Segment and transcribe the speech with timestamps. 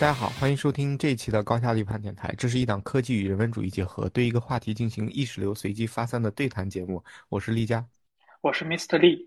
[0.00, 2.32] 大家好，欢迎收听这一期的高下立判电台。
[2.38, 7.02] 这是一档科技与人文主义结合，对一个话题进行意识流随机发散的对谈节目。
[7.28, 7.84] 我是丽佳，
[8.40, 8.96] 我是 Mr.
[8.96, 9.18] Lee。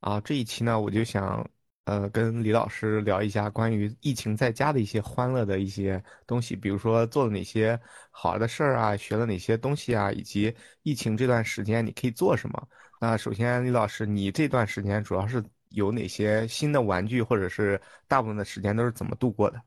[0.00, 1.46] 啊，这一期呢，我就想
[1.84, 7.78] 呃跟李老师聊一下关于疫情在家的一些欢乐的一些东西，比如说做了哪些
[8.10, 10.54] 好玩的事儿啊，学了哪些东西啊，以及
[10.84, 12.68] 疫情这段时间你可以做什么。
[12.98, 17.78] 那首先，李老师，你这段时间主要是有哪些新的玩具，或者是
[18.08, 19.60] 大部分的时间都是怎么度过的？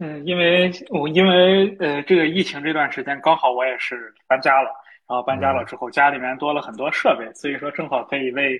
[0.00, 4.70] 嗯，因为我因为呃这个疫情这段时间刚好我也是搬家了，
[5.06, 8.58] 然后搬家了之后家里面多了很多设备，所以说正好可以为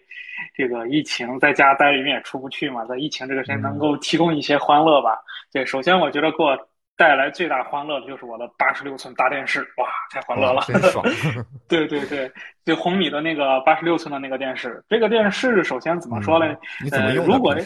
[0.55, 5.19] 这个疫情在家待里面也出不去嘛，在疫情这个时间能够提供一些欢乐吧。
[5.51, 6.55] 对，首先我觉得给我
[6.95, 11.03] 带来最大欢乐的就是我的八十六寸大电视，哇，太欢乐了，真爽。
[11.67, 12.31] 对对对，
[12.67, 16.55] 就红米的那个八十六寸的那个电视，这个电视首先怎么说呢？
[16.85, 17.25] 你怎么用？
[17.25, 17.57] 如果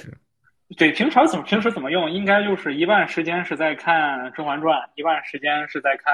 [0.76, 2.10] 对，平常怎么平时怎么用？
[2.10, 6.12] 应该就是一半时间是在看《甄嬛传》，一半时间是在看，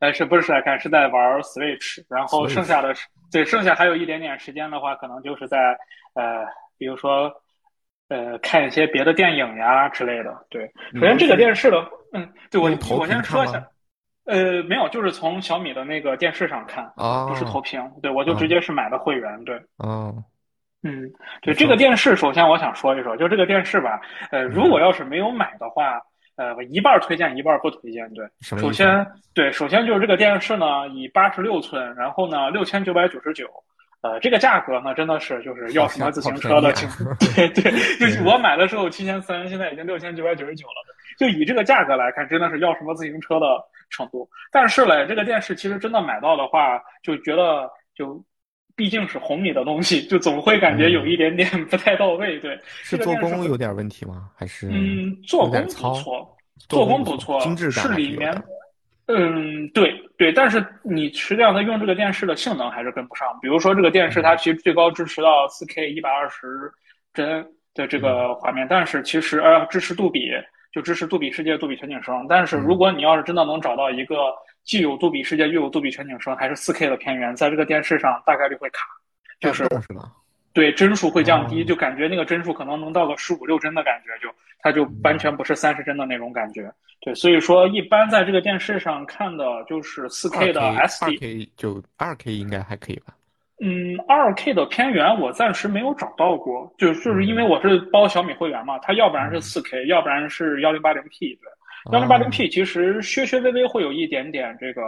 [0.00, 0.78] 呃，是不是在看？
[0.80, 2.94] 是在玩 Switch，然后剩下的，
[3.30, 5.58] 对，剩下还有一点点时间的话，可能就是在，
[6.14, 6.44] 呃，
[6.78, 7.32] 比如说，
[8.08, 10.46] 呃，看一些别的电影呀之类的。
[10.50, 13.64] 对，首先这个电视的，嗯，对我我先说一下，
[14.24, 16.92] 呃，没有，就是从小米的那个电视上看，
[17.28, 20.24] 不是投屏，对我就直接是买的会员，对，哦。
[20.84, 21.08] 嗯，
[21.40, 24.00] 对这个电视，首先我想说一说，就这个电视吧，
[24.32, 26.00] 呃，如果要是没有买的话，
[26.34, 28.12] 呃，一半推荐，一半不推荐。
[28.14, 33.46] 对，首先，对，首先就是这个电视呢，以八十六寸，然后呢，六千九百九十九，
[34.00, 36.72] 呃，这个价格呢，真的是就是要什么自行车的，
[37.36, 40.82] 对 对，就 我买的时候七千三，现在已经六千九百九十九了，
[41.16, 43.46] 就以这个价格来看，真的是要什么自行车的
[43.88, 44.28] 程度。
[44.50, 48.20] 但是嘞，这个电视其实真的买到的话，就觉得就。
[48.74, 52.38] 毕竟是红米的东西，就总会感觉有一点点 不太到位。
[52.40, 54.30] 对，是做工有点问题吗？
[54.36, 56.36] 还是嗯，做工不错，
[56.68, 58.32] 做工不错，精致是里面，
[59.06, 63.28] 嗯，对对，但是你实际上它用这个电视的性能还是跟不上。
[63.40, 66.70] 比如说这个电视，它其实最高支持到四 K 一百二十
[67.12, 70.30] 帧的这个画面，但是其实呃支持杜比，
[70.72, 72.26] 就支持杜比世界、杜比全景声。
[72.28, 74.16] 但是如果你要是真的能找到一个。
[74.64, 78.86] 既有杜比世界，又有杜比全景声，还是 4K 的片源，在这个电视上大概率会卡，
[79.40, 79.68] 就是
[80.52, 86.70] 对帧数会降低，就感觉那个帧数可能能到个十五六帧的感觉，就它就完全不是三十帧的那种感觉。
[87.00, 93.14] 对，所以说一般在这个电视上看的就是 4K 的 SDK 就 2K 应该还可以吧？
[93.60, 101.50] 嗯，2K 的片源我暂时没有找到过，就就是因为我是包小米会员嘛，它要不然是 4K，要不然是 1080P，对。
[101.90, 104.82] 幺零八零 P 其实削削微微会有一点点这个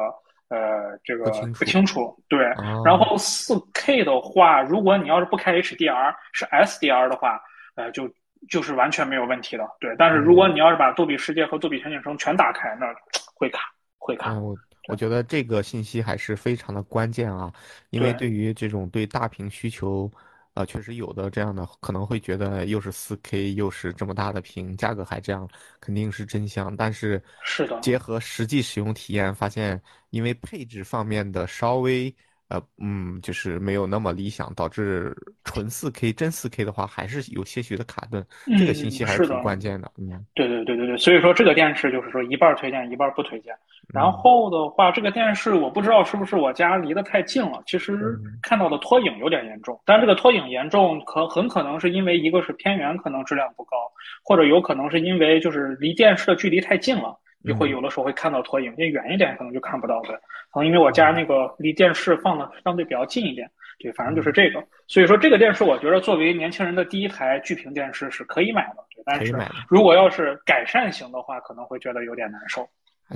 [0.49, 1.25] 呃这个
[1.59, 2.45] 不清楚，对。
[2.85, 7.41] 然后四 K 的话，如果你要是不开 HDR 是 SDR 的话，
[7.75, 8.09] 呃就
[8.49, 9.95] 就是完全没有问题的，对。
[9.99, 12.87] 但是如果你要是把杜比世界和杜比全景声全打开，那
[13.35, 13.61] 会卡
[13.99, 14.39] 会卡。
[14.39, 14.55] 我
[14.89, 17.53] 我觉得这个信息还是非常的关键啊，
[17.91, 20.11] 因为对于这种对大屏需求。
[20.55, 25.49] 啊，确实有的这样的可能会觉得又是四 K 又是这么大的屏，价格还这样，
[25.81, 26.75] 肯定是真香。
[26.77, 32.15] 但是是的，结合实际使用体验，发现因为配置方面的稍微。
[32.49, 38.25] 呃，嗯，就是没有那么理想，导致纯四 K 真四 K 的话，还是有些许的卡顿。
[38.59, 39.91] 这个信息还是挺关键的。
[39.97, 43.55] 嗯，对对对对对，所以说这个电视就是说一半推荐，一半不推荐。
[43.93, 49.79] 然后的话，这个电视我不知道是不是我家离得太近了，其实看到的拖影有点严重。
[49.85, 53.77] 但这个拖影严重，可很可能是因为一个是片源可能质量不高，
[54.23, 57.19] 或者有可能是因为就是离电视的距离太近了。
[57.45, 60.21] 就会有的时候会看到拖影，因为远一点可能就看不到的。
[60.51, 64.65] 可能因为我家那个离电视放的相对比较近一点，对，反正就是这个。
[64.87, 69.03] 所以说这个电视，我觉得作为年轻人的第一台巨屏电视是可以买的，对。
[69.05, 69.37] 但是
[69.69, 72.69] 如果要是改善型的话，可能会觉得有点难受。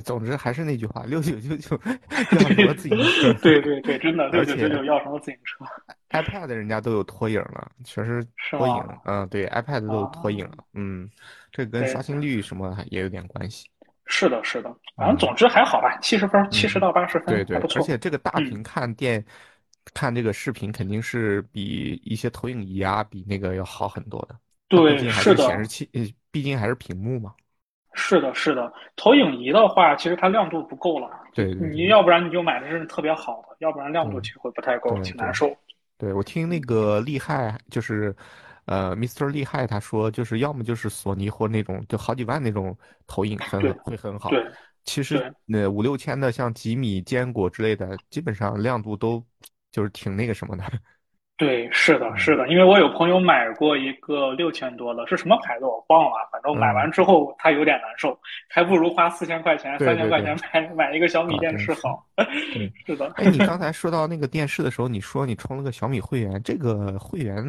[0.03, 1.79] 总之还是那句话，六九九九
[2.31, 3.33] 要什么自行车？
[3.41, 5.65] 对对对，真的六九九九要什么自行车
[6.11, 8.83] ？iPad 人家都有拖影了，确实拖影。
[9.05, 10.57] 嗯，对，iPad 都有拖影了。
[10.73, 11.09] 嗯，
[11.51, 13.67] 这跟刷新率什么也有点关系。
[14.11, 19.23] 是的，是的，反正总之还好吧，七十分，七十到八十分，对对，而且这个大屏看电，
[19.93, 24.35] 看这个视频肯定是比一些投影仪啊，比那个要好很多的。
[24.67, 25.43] 对，是的。
[25.43, 25.87] 显示器，
[26.31, 27.31] 毕竟还是屏幕嘛。
[27.93, 31.07] 是的，是的，投影仪的话，其实它亮度不够了。
[31.35, 35.55] 对，你要不然你就买的是特别好的，要不然亮度其实会不太够，挺难受。
[35.99, 38.15] 对我听那个厉害就是。
[38.69, 39.29] 呃，Mr.
[39.29, 42.77] 厉害，他说就是要么就是索尼或那种就好几万那种
[43.07, 44.29] 投影很会很好。
[44.29, 44.45] 对，
[44.85, 49.25] 其实那五六千的像吉米坚果之类的，基本上亮度都
[49.71, 50.63] 就是挺那个什么的。
[51.39, 58.19] 对，是的，是的，因为我有朋友买过一个六千多的，是什么牌子我忘了，反正买完之后他有点难受，
[58.49, 62.05] 还不如花四千块钱、三千块钱买买一个小米电视好。
[62.85, 63.09] 是的。
[63.15, 67.41] 哎，你刚才说到那个电视的时候，你说你充了个小米会员，这个会员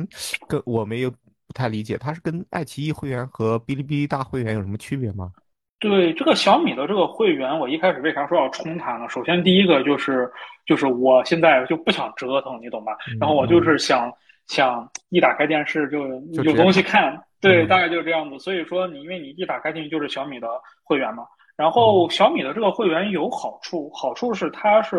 [0.47, 5.33] 跟我没有不太理解，它是跟爱奇艺会员和哔哩哔哩大会员有什么区别吗？
[5.81, 9.09] 对这个小米的这个会员，我一开始为啥说要充它呢？
[9.09, 10.31] 首先第一个就是，
[10.67, 12.97] 就是我现在就不想折腾，你懂吧？
[13.19, 14.13] 然后我就是想
[14.47, 16.07] 想一打开电视就
[16.45, 18.39] 有东西看，对，大概就是这样子。
[18.39, 20.47] 所以说你因为你一打开进去就是小米的
[20.85, 21.25] 会员嘛，
[21.57, 24.97] 然后小米的这个会员有好处，好处是它是。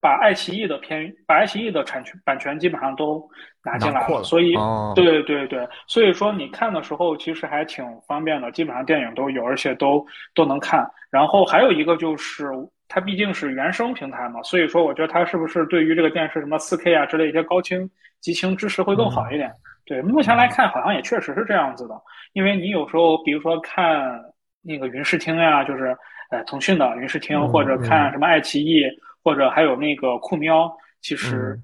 [0.00, 3.28] 把爱奇艺的片，把爱奇艺的产权版权基本上都
[3.64, 4.54] 拿进来了，所以
[4.94, 10.88] 对对对，所以说你看的时候其实还挺方便的，基本上电影都有，而且都都能看。
[11.10, 12.50] 然后还有一个就是
[12.86, 17.90] 它毕竟是原生平台嘛，所以说我觉得它是不是对于这个电视什么四 K 啊之类一些高清
[18.20, 19.50] 极清支持会更好一点？
[19.86, 21.94] 对，目前来看好像也确实是这样子的，
[22.32, 24.20] 因为你有时候比如说看
[24.62, 25.96] 那个云视听呀，就是
[26.30, 28.84] 呃腾讯的云视听，或者看什么爱奇艺。
[29.26, 31.58] 或者还有那个酷喵，其实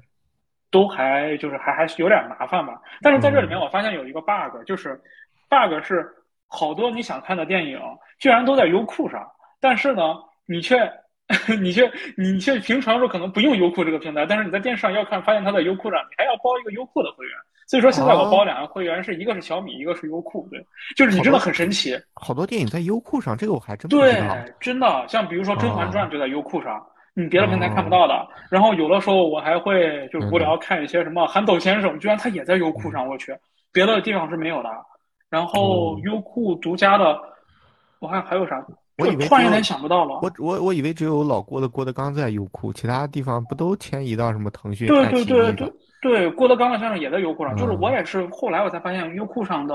[0.69, 2.73] 都还就是还还是有点麻烦吧。
[3.01, 5.01] 但是在这里面，我发现有一个 bug，就是
[5.49, 6.13] bug 是
[6.49, 7.79] 好多你想看的电影
[8.19, 9.25] 居然都在优酷上，
[9.61, 10.93] 但是呢，你却
[11.61, 11.89] 你却
[12.19, 17.35] 你却平常时候可能不用优酷这个平台，但是你在电视上要看，发现它在优酷上，你还要包一个优酷的会员。
[17.69, 20.49] 所以说现在我包两个会员，是一个是小米，一个是优酷。
[20.51, 20.67] 对，
[20.97, 21.97] 就是你真的很神奇。
[22.15, 24.35] 好多电影在优酷上，这个我还真不知道。
[24.35, 26.85] 对，真的，像比如说《甄嬛传》就在优酷上。
[27.15, 33.37] 你别的平台看不到的，然后有的时候我还会就是无聊看一些什么憨豆先生，居然他也在优酷上，我去，
[33.73, 34.71] 别的地方是没有的。
[35.29, 37.19] 然后优酷独家的，
[37.99, 38.65] 我看还有啥？
[38.99, 40.21] 我以为突然有点想不到了。
[40.23, 45.73] 我我我以为只有老郭的郭德纲在优酷，其他地方不都迁移到什么腾讯、对对对对
[46.03, 49.75] 对，郭德纲的相声也在优酷上，就是我也是后来我才发现优酷上的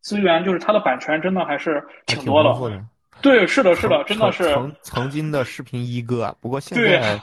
[0.00, 2.54] 资源，就是它的版权真的还是挺多的。
[3.20, 7.20] 对，是的，是的，真的是曾曾经的视频一哥，不过现在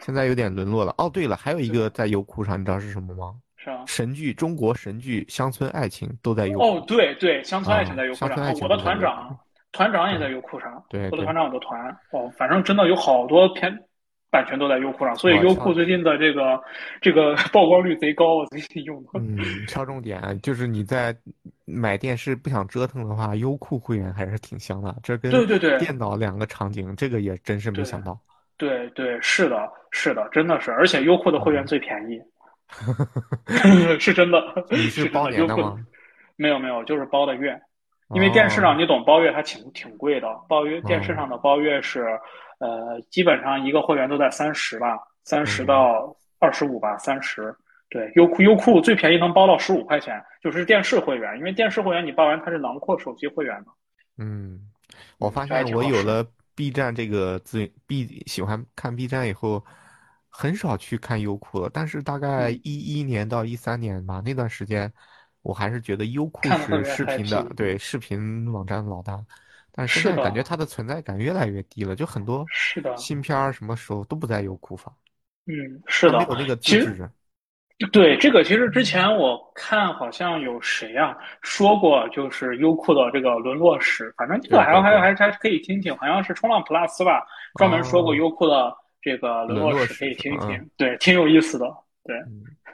[0.00, 0.94] 现在有点沦落了。
[0.98, 3.34] 哦，对了，还有一个在优酷上，你知道是什么吗？
[3.56, 6.64] 是啊，神剧，中国神剧《乡村爱情》都在优酷。
[6.64, 8.54] 哦，对对，《乡村爱情》在优酷上。
[8.62, 9.38] 我的团长，
[9.72, 10.82] 团长也在优酷上。
[10.88, 11.78] 对，我的团长，我的团。
[12.12, 13.70] 哦，反正真的有好多片。
[14.30, 16.60] 版权都在优酷上，所以优酷最近的这个
[17.00, 19.10] 这个 曝光率贼高，我最近用的。
[19.14, 19.36] 嗯，
[19.66, 21.14] 敲重点，就是你在
[21.64, 24.94] 买电视不想折腾的话，优酷会员还是挺香的。
[25.02, 28.16] 这跟对对对电脑两个场景，这个也真是没想到。
[28.56, 32.20] 对对，是的，是的，真的是，而且优酷的会员最便宜，
[33.98, 34.40] 是真的。
[34.70, 35.76] 你是包年的吗？
[36.36, 37.60] 没有没有，就是包的月，
[38.14, 42.06] 因为电视上你懂，包月还挺挺贵的，包月电视上的包月是。
[42.60, 47.54] 呃，基本上一个会员都在三十吧，三十到二十五吧，三十。
[47.88, 53.70] 对，优酷优酷最便宜能包到十五块钱，就是电视会员，因为电视会员你包完它是囊括手机会员的。
[54.18, 54.60] 嗯，
[55.18, 56.24] 我发现我有了
[56.54, 59.64] B 站这个资 B 喜欢看 B 站以后，
[60.28, 61.68] 很少去看优酷了。
[61.72, 64.92] 但是大概一一年到一三年吧，那段时间，
[65.42, 69.18] 我还是觉得优酷是视频的，对视频网站老大。
[69.80, 74.94] 但是现在感觉它的存在感越来越低了，就很多是的新片儿什么时候都不在优酷放。
[75.46, 77.10] 嗯，是的，没有那个自制。
[77.90, 84.12] 对这个，其实之前我看好像有谁啊说过，就是优酷的这个沦落史。
[84.18, 88.70] 反正这个还还还还可以听听，好像是冲浪 plus 吧，专门说过优酷的
[89.00, 90.70] 这个沦落史，可以听一听。
[90.76, 91.66] 对，挺有意思的。
[92.04, 92.14] 对。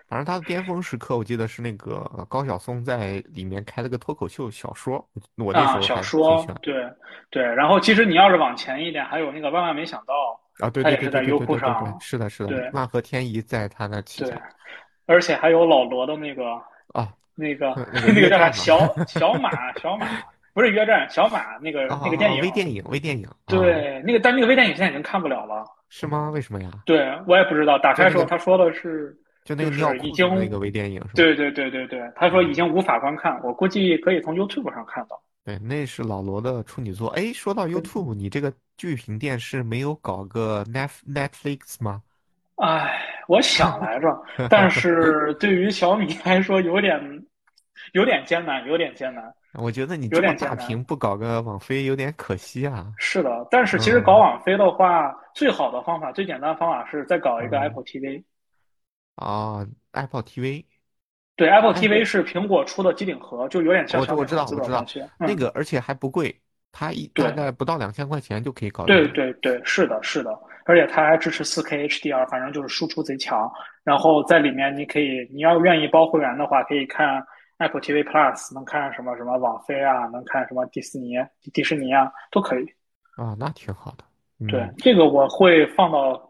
[0.09, 5.05] 反正他的巅峰时刻，我记得是那个高晓松在里面开了个脱口秀小说，
[5.37, 6.75] 我那时候小说对
[7.29, 7.43] 对。
[7.43, 10.15] 然后其实你要是往前一点，还有那个万万没想到
[10.61, 14.41] 啊，对对对对对对对，是的，是的，万和天宜在他那旗下，
[15.07, 16.45] 而且还有老罗的那个
[16.95, 20.07] 啊，那个那个叫啥小小马小马，
[20.55, 26.31] 不是约战小马那个那个电影微电影微电影，对那个但那个微电影现在已经看不了了，是吗？
[26.31, 26.71] 为什么呀？
[26.85, 29.19] 对我也不知道，打开的时候他说的是。
[29.47, 31.13] 就那个尿裤那个微电影是吧？
[31.15, 35.19] 对对对对对，他说已经无法观看，我估计可以从 YouTube 上看到。
[35.45, 37.07] 对，那是老罗的处女作。
[37.11, 42.03] 哎，说到 YouTube，你这个巨屏电视没有搞个 Net Netflix 吗？
[42.57, 44.09] 哎，我想来着，
[44.51, 47.01] 但是对于小米来说有点
[47.93, 49.33] 有点艰难，有点艰难。
[49.55, 52.93] 我觉得你这么大屏不搞个网飞有点可惜啊。
[52.99, 58.25] 是的，但是其实搞网飞的话，最好的方法、最简单的方法是再搞一个 Apple TV。
[59.17, 60.65] 啊，Apple TV，
[61.37, 64.85] 对，Apple TV 是苹果出的机顶盒，就有点像我我知道我知道
[65.19, 66.35] 那个，而且还不贵，
[66.71, 68.95] 它一大概不到两千块钱就可以搞定。
[68.95, 70.31] 对对对，是的，是的。
[70.67, 73.51] 而且它还支持 4K HDR，反正就是输出贼强。
[73.85, 77.25] 然后在里面你可以，你要愿意包会员的话，可以看
[77.59, 81.15] Apple TV Plus，能看什么什么网飞啊，能看什么迪士尼、
[81.53, 82.65] 迪士尼啊，都可以。
[83.17, 84.05] 啊，那挺好的。
[84.49, 86.21] 对，这个我会放到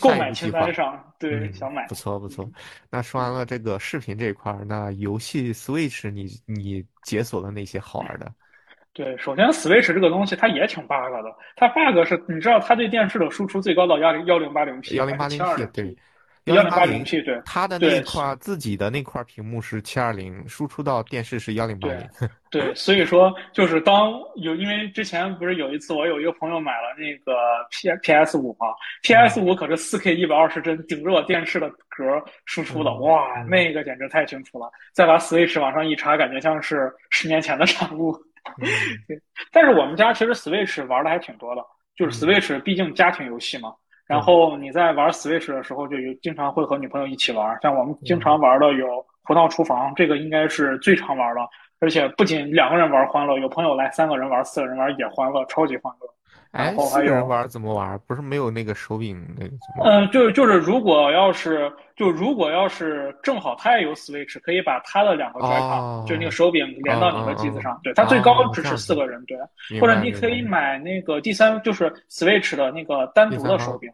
[0.00, 1.02] 购买清单上。
[1.18, 1.86] 对，想买。
[1.86, 2.48] 不错不错。
[2.90, 8.32] 那说完了这个视频这一块儿，那游戏 Switch 你你解锁了哪些好玩的？
[8.92, 11.36] 对，首先 Switch 这个东西它也挺 bug 的。
[11.56, 15.96] 它 bug 是，你知道它对电视的输出最高到幺零幺零八零 P，幺零八零 P，对，
[16.44, 17.40] 幺零八零 P，对。
[17.44, 22.08] 它的那块自己的那块屏幕是七二零，输出到电视是幺零八零。
[22.50, 27.32] 对，所以说就是当有，因为之前不是有一次我有一个朋友买了那个
[27.70, 28.66] P P S 五嘛
[29.02, 32.04] ，P S 五可是四 K 一百二十帧顶着我电视的格
[32.46, 34.68] 输出的，哇，那个简直太清楚了。
[34.92, 38.12] 再把 Switch 往上一插，感觉像是十年前的产物。
[39.06, 39.20] 对，
[39.52, 41.62] 但是我们家其实 Switch 玩的还挺多的，
[41.94, 43.72] 就是 Switch 毕竟家庭游戏嘛。
[44.10, 48.86] 然后你在玩 Switch 的时候，就有经常会和女朋友一起玩，像我们经常玩的有
[49.22, 51.40] 《胡闹厨房》，这个应该是最常玩的。
[51.78, 56.08] 而且不仅两个人玩欢乐，有朋友来三个人玩、四个人玩也欢乐，超级欢乐。
[56.50, 57.96] 然后还有人玩怎么玩？
[58.08, 59.52] 不是没有那个手柄那个？
[59.88, 67.78] 嗯，就就是如果要是就如果要是正好他也有 Switch，可以把他的两个 Joy-Con，就是那个手柄连到你的机子上。
[67.84, 69.24] 对，它最高支持四个人。
[69.26, 69.38] 对，
[69.80, 73.88] 或者你可以买那个第三，就是 Switch 的那个单独的手柄。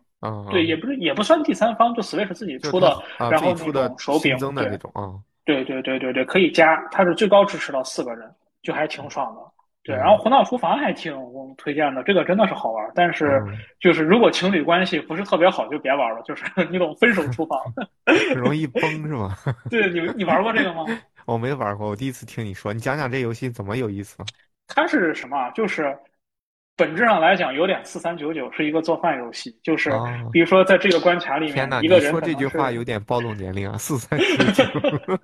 [0.51, 5.15] 对，也不是也不算第三方，就 Switch 自己出的，然后那种手柄的那种啊。
[5.45, 8.29] 对对对对对，可以加，它是最高支持到四个人，
[8.63, 9.41] 就还挺爽的。
[9.85, 11.15] 对，然后《胡闹厨房》还挺
[11.57, 12.91] 推荐的，这个真的是好玩。
[12.97, 13.41] 但是
[13.79, 16.21] 就是如果情侣关系不是特别好，就别玩了。
[16.23, 17.61] 就是你懂，分手厨房
[18.35, 19.37] 容易崩是吗？
[19.71, 20.85] 对，你你玩过这个吗？
[21.27, 24.17] 我没玩过，我第一次听你说，你讲讲这游戏怎么有意思？
[24.67, 25.51] 它是什么？
[25.53, 25.97] 就是。
[26.77, 29.91] 本质上来讲，有点四三九九是一个做饭游戏，就是
[30.31, 34.65] 比如说在这个关卡里面，一个人说这句话有点暴露年龄啊，四三九九。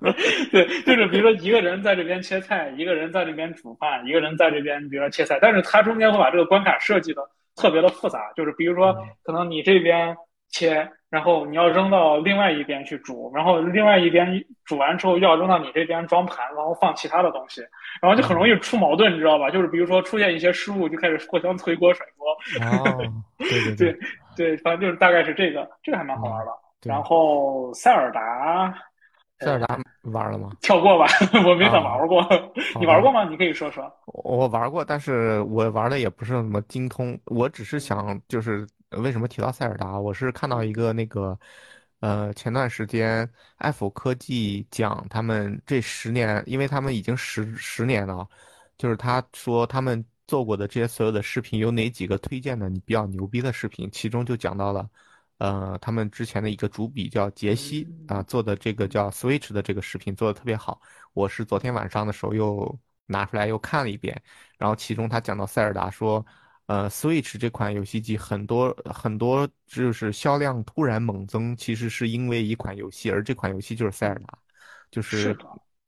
[0.51, 7.21] 对，就是比如说一个人在这边切菜，一个人在这边煮饭，一个人在这边比如说切菜，但是他中间会把这个关卡设计的
[7.55, 10.15] 特别的复杂，就是比如说可能你这边
[10.53, 10.89] 切。
[11.09, 17.61] 然后你要扔到另外一边去煮，然后另外一边煮完之后要扔到你这边装盘，然后放其他的东西，
[18.01, 19.47] 然后就很容易出矛盾，你知道吧？
[19.51, 22.31] 就是比如说出现一些失误，就开始互相推锅甩锅。
[22.65, 22.97] 哦，
[23.37, 23.99] 对对对
[24.35, 26.51] 对，反正就是大概是这个，这个还蛮好玩的。
[26.83, 28.73] 然后塞尔达，
[29.37, 30.49] 塞尔达玩了吗？
[30.61, 31.05] 跳过吧，
[31.45, 32.27] 我没怎么玩过。
[32.79, 33.23] 你玩过吗？
[33.25, 33.87] 你可以说说。
[34.07, 38.67] 我玩过，但是我玩的也不是那么精通，我只是想就是。
[38.97, 39.99] 为什么提到塞尔达？
[39.99, 41.37] 我是看到一个那个，
[41.99, 48.27] 呃，前段时间爱否科技讲他们这十年，因为他们已经十十年了，
[48.77, 54.89] 就是他说他们做过的这些所有的视频有哪几个推荐的你比较牛逼的视频，其中就讲到了，
[55.37, 60.81] 呃，他们之前的一个主笔叫杰西啊做的这个叫 Switch 的这个视频做的特别好，
[61.13, 64.21] 我是昨天晚上的时候又拿出来又看了一遍，
[64.57, 66.25] 然后其中他讲到塞尔达说。
[66.65, 74.37] 呃，Switch 这款游戏机很多很多就是销量突然猛增，其实是因为一款游戏，而这款游戏就是塞尔达，
[74.89, 75.37] 就是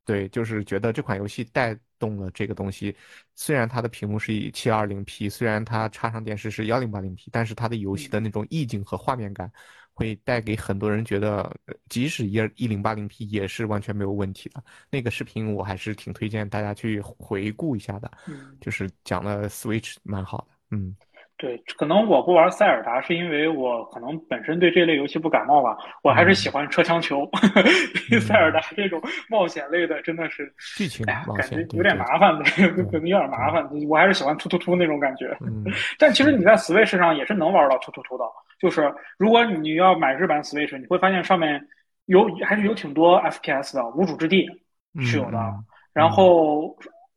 [0.03, 2.95] 对，就是觉得这款游戏带动了这个东西。
[3.35, 9.51] 虽然它的屏幕是以七二零 P，虽然它插上电视是幺零八零 P，但是它的游戏的那种意境和画面感
[9.93, 11.49] 会带给很多人觉得，
[11.89, 14.63] 即使一一零八零 P 也是完全没有问题的。
[14.91, 18.11] 那个视频我还是挺推荐大家去回顾一下的，
[18.59, 20.54] 就是讲了 Switch 蛮好的。
[20.71, 20.95] 嗯，
[21.37, 25.77] 对，可能我不玩塞尔达，是因为我可能本身对这类游戏不感冒吧。
[26.01, 27.29] 我还是喜欢车枪球，
[28.21, 32.43] 塞尔达这种冒险类的真的是剧情感觉有点麻烦的，
[32.85, 33.67] 可能有点麻烦。
[33.87, 35.37] 我还是喜欢突突突那种感觉。
[35.99, 38.23] 但其实你在 Switch 上也是能玩到突突突的，
[38.59, 41.61] 就是如果你要买日版 Switch，你会发现上面
[42.05, 44.47] 有还是有挺多 FPS 的，无主之地
[45.01, 45.37] 是有的，
[45.93, 46.75] 然后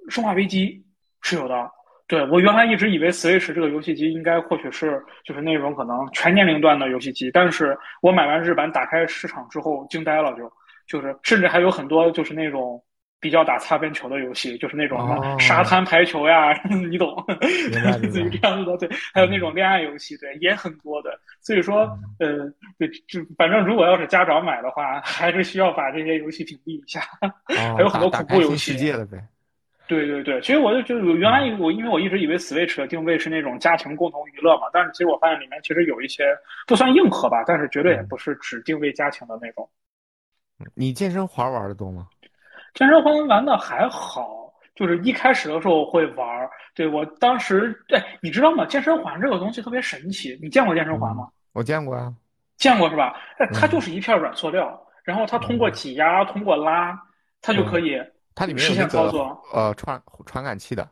[0.08, 0.84] 生化危机
[1.22, 1.70] 是有的。
[2.08, 10.50] 对我原来一直以为 Switch 这个游戏机应该或许是就是那种可能全年龄段的游戏机，但是我买完日版打开市场之后惊呆了，就
[10.86, 12.82] 就是甚至还有很多就是那种
[13.20, 16.58] 比较打擦边球的游戏，就是那种什么沙滩排球呀，
[16.90, 17.14] 你懂，
[17.70, 18.78] 类似于这样子的。
[18.78, 21.10] 对，还有那种恋爱游戏，对，也很多的。
[21.42, 21.80] 所以说，
[22.20, 27.02] 呃，对，就反正如果要是家长买的话，还是需要把这些游戏屏蔽一下，
[27.76, 28.72] 还有很多恐怖游戏。
[29.88, 36.24] 对对对，其实我就就原来我因为我一直以为 Switch 的定位是那种家庭共同娱乐嘛，但是其实我发现里面其实有一些
[36.66, 39.68] 不算硬核吧，但是绝对也不是只定位家庭的那种。
[40.74, 42.06] 你健身环玩的多吗？
[42.74, 46.26] 健身环玩的还好，就是一开始的时候会玩。
[46.74, 48.66] 对我当时，对，你知道吗？
[48.66, 51.28] 健身环这个东西特别神奇，你见过健身环吗？
[51.52, 52.14] 我见过啊，
[52.56, 53.18] 见过是吧？
[53.38, 56.96] 哎，它就嗯是一片软塑料，然后它通过嗯挤压，通过拉，
[57.40, 58.00] 它就可嗯，以
[58.38, 59.42] 它里面实有那个现操作。
[59.52, 60.88] 呃传传感器的，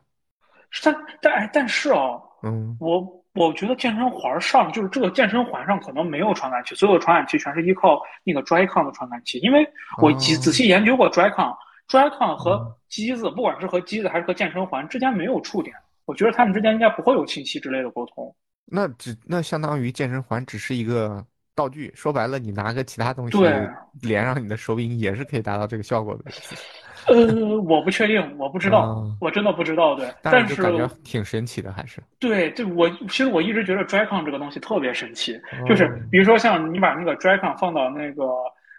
[0.83, 9.39] 但但哎，但是哦，嗯我我觉得健身环上就是这个健身环上可能没有传感器，所有的传感器全是依靠那个 Drycon 的传感器。
[9.39, 9.65] 因为
[10.01, 15.73] 我仔仔啊细研究过 Drycon，Drycon 和嗯机子，不管是和机子还是和健身环之间没有触点，
[16.05, 18.35] 我觉得他们之间应该不会有信息之类的沟通。
[18.65, 21.25] 那只那相当于健身环只是一个
[21.55, 26.23] 道具，说白了，你拿个其他东对，西连上你的手柄也是可以达到这个效果的，
[27.07, 29.95] 呃，我不确定，我不知道，啊，我真的不知道。
[29.95, 30.55] 对，但是
[31.03, 38.23] 挺神奇的，还是对对，我其实我一直觉得 Drycon 这个东西特别神奇，就是哦，比如说像你把那个 Drycon 放到那个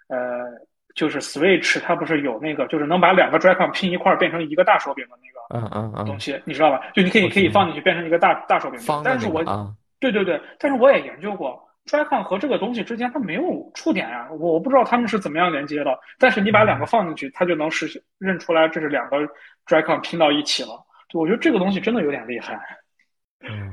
[0.08, 0.44] 呃，
[0.94, 6.80] 就是 Switch，它不是有那个就是能把两个 Drycon 拼一块儿变成一个大手柄的那个嗯嗯嗯，东西，你知道吧？
[6.94, 8.80] 就你可以可以放进去变成一个大大手柄。
[9.04, 11.58] 但是我，啊，对对对，但是我也研究过
[11.88, 15.98] Drycon 和这个东西之间它没有触点呀、我我不知道他们是怎么样连接的。
[16.18, 19.16] 但是你把两个嗯放进去，它就能实现认出来这是两个
[19.66, 20.84] Drycon 拼到一起了。
[21.14, 22.60] 我觉得这个东西真的有点厉害。
[23.40, 23.70] 嗯，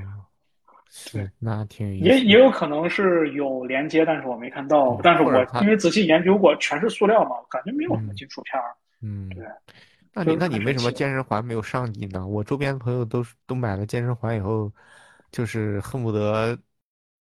[1.11, 1.21] 对。
[1.23, 4.93] 是，那挺也也有可能是有连接，但是我没看到。
[4.95, 8.73] 对，但是我因为仔细研究过，全是塑料嘛，感觉没有什么嗯金属片儿。
[9.01, 9.27] 嗯。
[9.29, 9.45] 对，
[10.13, 10.89] 那你就那你为什么。
[10.93, 12.25] 健身环没有上瘾呢？
[12.25, 14.71] 我周边的朋友都都买了健身环以后，
[15.31, 16.57] 就是恨不得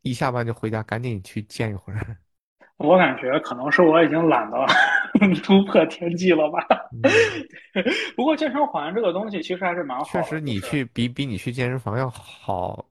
[0.04, 1.98] 一下班就回家赶紧去健一会儿。
[2.78, 4.58] 我感觉可能是我已经懒得
[5.42, 6.64] 突破天际了吧。
[6.92, 7.82] 嗯，
[8.16, 12.84] 不过健身环这个东西其实还是蛮好确实你去比比你去健身房要好，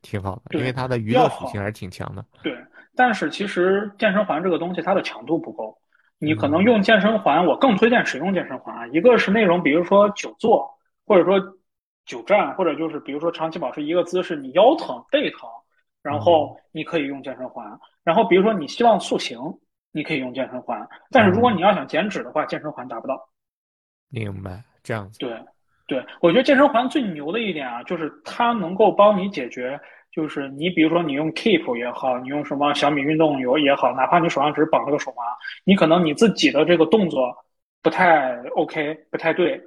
[0.00, 2.24] 挺好的，因为它的娱乐属性还是，挺强的。
[2.42, 2.56] 对。
[2.96, 5.76] 但是其实健身环这个东西它的强度不够，
[6.18, 8.86] 你可能嗯用健身环，我更推荐使用健身环啊。
[8.88, 10.68] 一个是那种比如说久坐，
[11.06, 11.40] 或者说
[12.04, 15.48] 久站，或者就是比如说长期保持一个姿势，你腰疼、背疼，
[16.02, 17.66] 然嗯后你可以用健身环。
[18.02, 19.38] 然后比如说你希望塑形，
[19.92, 20.88] 你可以用健身环。
[21.10, 23.28] 但是如果嗯，你要想减脂的话，健身环达不到。
[24.08, 25.18] 明白，这样子。
[25.18, 25.38] 对，
[25.86, 29.78] 对，我觉得健身环最牛的一点啊，就是它能够帮你解决，
[30.10, 35.24] 就是你比如说你用 Keep 也好，你用什么小米运动游也好，哪怕你手上只是绑了个手环，
[35.64, 37.36] 你可能你自己的这个动作
[37.82, 39.60] 不太 OK，不太对，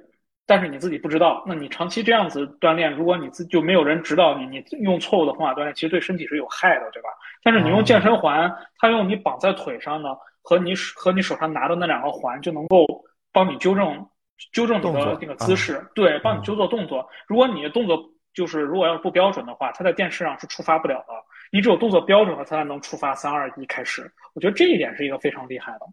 [0.46, 7.08] 但是你自己不知道，那你长期这样子锻炼，如果你自就没有人指导你，你用错误的方法锻炼，其实对身体是有害的，对吧？
[7.42, 12.86] 但是你用健哦，身环，它用你绑在腿上的和你和你手上拿的那两个环，就能够
[13.32, 14.06] 帮你纠正
[14.52, 17.08] 纠正你动的那个姿势，对，帮你嗯纠正动作。
[17.26, 17.98] 如果你的动作
[18.34, 21.14] 就是如果要是不标准的话，它在电视上是触发不了的。
[21.52, 24.10] 你只有动作标准了，它才能触发三二一开始。
[24.34, 25.86] 我觉得这一点是一个非常厉害的。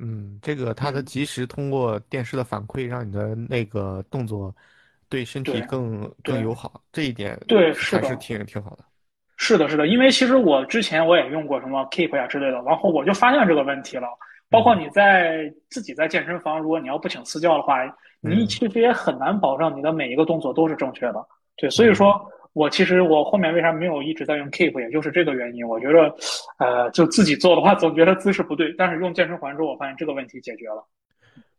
[0.00, 4.54] 嗯，这个它的嗯，及时通过电视的反馈，让你的那个动作
[5.08, 8.84] 对身体对更更友好，这一点对，是，还是挺挺好的。
[9.36, 14.06] 是的，是的，因为其实我之前我也用过什么 Keep 呀之类的，然后我就发现这个问题了。
[14.50, 17.76] 包括嗯你在自己在健身房，如果你要不请私教的话，
[18.20, 21.24] 你嗯其实也很难保证你的每一个动作都是正确的。
[21.56, 22.20] 对，所以嗯说
[22.52, 25.66] 我其实我后面为啥没有一直在用 Keep，也就是这个原因。
[25.66, 26.14] 我觉得，
[26.58, 30.84] 呃，就自己做的话，总觉得姿势不对，但是用健身环之后，我发现这个问题解决了。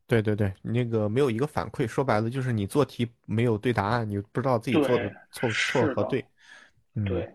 [0.08, 6.26] 对对对，那个没有一个反馈，说白了就是你做题没有对答案，你不知道自己做的，错错，和对。
[6.96, 7.30] 嗯，对，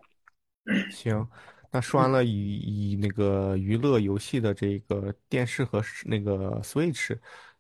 [0.90, 1.27] 行，
[1.73, 7.16] 那说完嗯了以以那个娱乐游戏的这个电视和那个 Switch，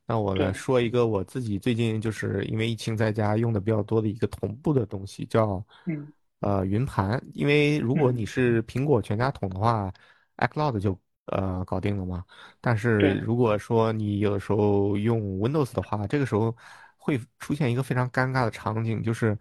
[0.06, 7.20] 那我来，说一个我自己最近就是因为疫情在家用的比较多的一个同步的东西，叫嗯呃云盘。
[7.34, 9.92] 因为如果嗯，你是苹果全家桶的话
[10.36, 12.24] ，iCloud 就呃搞定了嘛。
[12.60, 16.54] 但是，如果说你有的时候用 Windows 的话，这个时候
[16.96, 19.36] 会出现一个非常尴尬的场景，就是，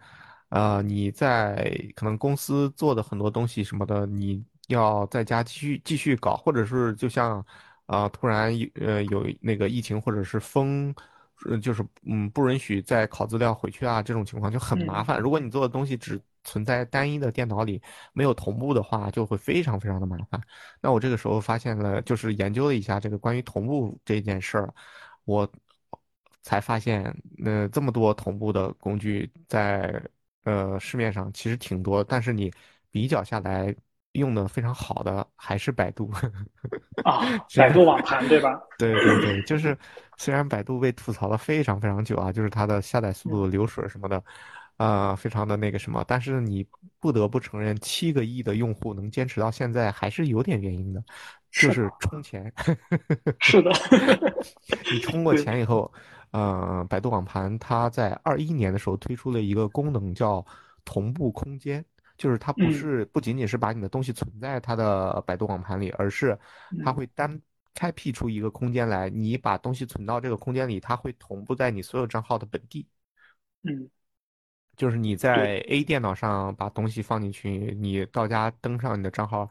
[0.48, 7.44] 呃，你在可能公司做的很多东西什么的，你要在家继续继续搞，或者是就像，
[7.86, 10.94] 啊、突然有呃有那个疫情或者是封，
[11.46, 15.20] 呃就是嗯不允许再拷资料回去啊，这种情况就很麻嗯烦。
[15.20, 17.80] 如果你做的东西只存在单一的电脑里，
[18.12, 20.40] 没有同步的话，就会非常非常的麻烦。
[20.80, 24.72] 那我这个时候发现了，就是研究了一下这个关于同步这件事儿，
[25.24, 25.50] 我
[26.42, 27.04] 才发现，
[27.44, 30.00] 呃，这么多同步的工具在
[30.44, 32.52] 呃市面上其实挺多，但是你
[32.90, 33.74] 比较下来
[34.16, 36.10] 用的非常好的还是百度。
[37.04, 38.60] 啊，这个，百度网盘对吧？
[38.78, 39.76] 对对对，就是
[40.16, 44.22] 虽然百度被吐槽了非常非常久啊，就是它的下载速度、嗯流水什么的，
[44.78, 46.66] 呃，非常的那个什么，但是你
[47.00, 51.02] 不得不承认，七个亿的用户能坚持到现在还是有点原因的，
[51.50, 52.52] 就是充钱。
[53.40, 53.70] 是的，
[54.92, 55.90] 你充过，钱以后，
[56.32, 60.44] 呃，百度网盘它在二一年的时候推出了一个功能叫
[60.84, 61.84] 同步空间，
[62.16, 62.72] 就是它不嗯。
[62.72, 66.38] 是不仅仅是把你的东西存在它的百度网盘里，而是
[66.84, 66.94] 它嗯。
[66.94, 67.40] 会单
[67.74, 72.86] 开辟出一个空间来，你把东西存到这个空间里，它会同步在你所有账号的本地。
[73.62, 73.90] 嗯。
[74.76, 79.48] 就是你在 A 电脑上把东西放进去，你到家登上你的账号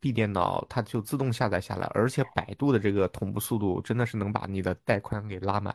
[0.00, 5.72] ，B 电脑它就自动下载下来，而且百度的这个同步速度真的是能把你的带宽给拉满。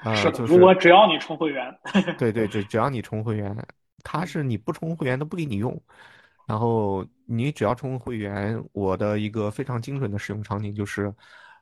[0.00, 1.78] 呃，是的，就是如果只要你充会员，
[2.16, 3.54] 对 对，只只要你充会员，
[4.02, 5.80] 它嗯是你不充会员都不给你用。
[6.46, 11.14] 然后你只要充会员，我的一个非常精准的使用场景就是，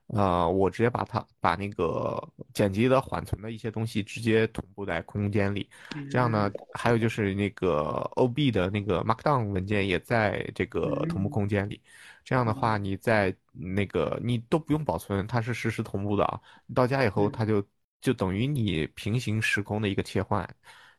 [0.09, 2.22] 呃，我直接把它把那个
[2.55, 5.68] 剪辑的缓存的一些东西直接同步在空间里。
[6.09, 7.77] 这样呢嗯，还有就是那个
[8.14, 11.83] OB 的那个 Markdown 文件也在这个同步嗯空间里。
[12.25, 16.40] 这样的嗯话，你在那个你都不用保存，它是实时同步的啊。
[16.66, 17.64] 你到家以后，嗯它就
[18.01, 20.49] 就等于你平行时空的一个切换，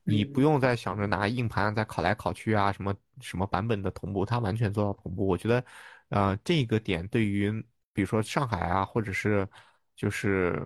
[0.07, 5.27] 你不嗯用再想着拿硬盘再拷来拷去啊，什么什么版本的同步，它完全做到同步。
[5.27, 5.63] 我觉得，
[6.09, 7.51] 呃，这个点对于
[7.93, 9.47] 比如说上海啊，或者是
[9.95, 10.61] 就是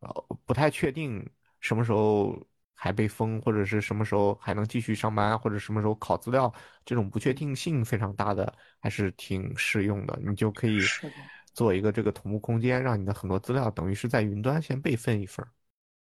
[0.00, 0.10] 呃
[0.44, 1.26] 不太确定
[1.60, 2.38] 什么时候
[2.74, 6.52] 还被封，或者是什么时候还能继续上班，或者什么时候考资料，
[6.84, 10.18] 这种不确定性非常大的，还是挺适用的。
[10.22, 10.90] 你就可以，
[11.54, 15.50] 做一个这个同步空间，让你的很多资料等于是在云端先备份一份儿。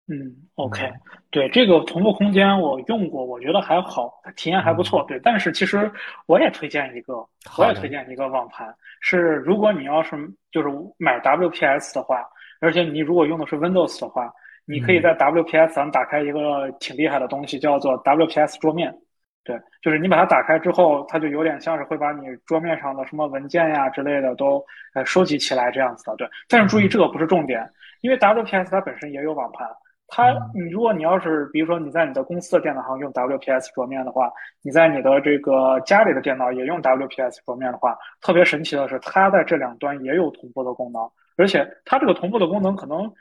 [0.07, 0.93] 嗯，OK，嗯
[1.31, 5.03] 对，这个同步空间我用过，我觉得还好，体验还不错。
[5.03, 5.91] 嗯，对，但是其实
[6.27, 10.15] 我也推荐一个，我好，也推荐一个网盘，是如果你要是
[10.51, 12.23] 就是买 WPS 的话，
[12.61, 14.31] 而且你如果用的是 Windows 的话，
[14.67, 18.95] 你可以嗯在 WPS 上打开一个挺厉害的东西，叫做 WPS 桌面。
[19.43, 24.63] 对，就是你把它打开之后，它就有点像是会把你桌面上的什么文件呀之类的都
[24.93, 26.15] 呃收集起来这样子的。
[26.15, 27.67] 对，但是注意嗯这个不是重点，
[28.01, 29.67] 因为 WPS 它本身也有网盘。
[30.07, 41.01] 它，嗯你如果你要是比如说你在你的公司的电脑上用 WPS 桌面的话，你在你的这个家里的电脑也用 WPS 桌面的话，特别神奇的是，它在这两端也有同步的功能，
[41.37, 43.11] 而且它这个同步的功能可能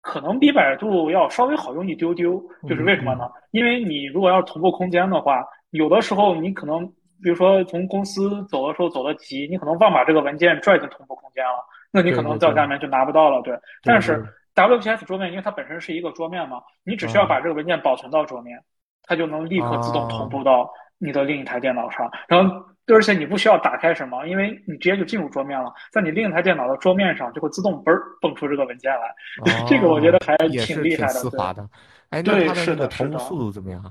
[0.00, 2.42] 可能比百度要稍微好用一丢丢。
[2.68, 3.30] 就是为什么呢？
[3.52, 6.84] 因为你如果要同步空间的话，有的时候你可能
[7.22, 13.40] 比如说从公司走的时候走得急，你可能忘把这个文件拽进同步空间了，那你可能对对对到下面就拿不到了。
[13.42, 18.58] 对，但是 WPS 桌面，因为它本身是一个桌面嘛，你只需要啊把这个文件保存到桌面，
[19.02, 22.10] 它就能立刻自动同啊步到你的另一台电脑上。
[22.28, 22.54] 然后，
[22.88, 29.64] 而且你不需要打开什么，因为你直接就进入桌面了，在你另一台电脑的桌面上就会自动嘣儿蹦出这个文件来。
[29.66, 31.12] 这个我觉得哦，还挺挺厉害的。
[31.14, 31.62] 对，丝滑的。
[32.10, 33.08] 哎，那对，它的是的，是的。
[33.08, 33.82] 那个同步速度怎么样？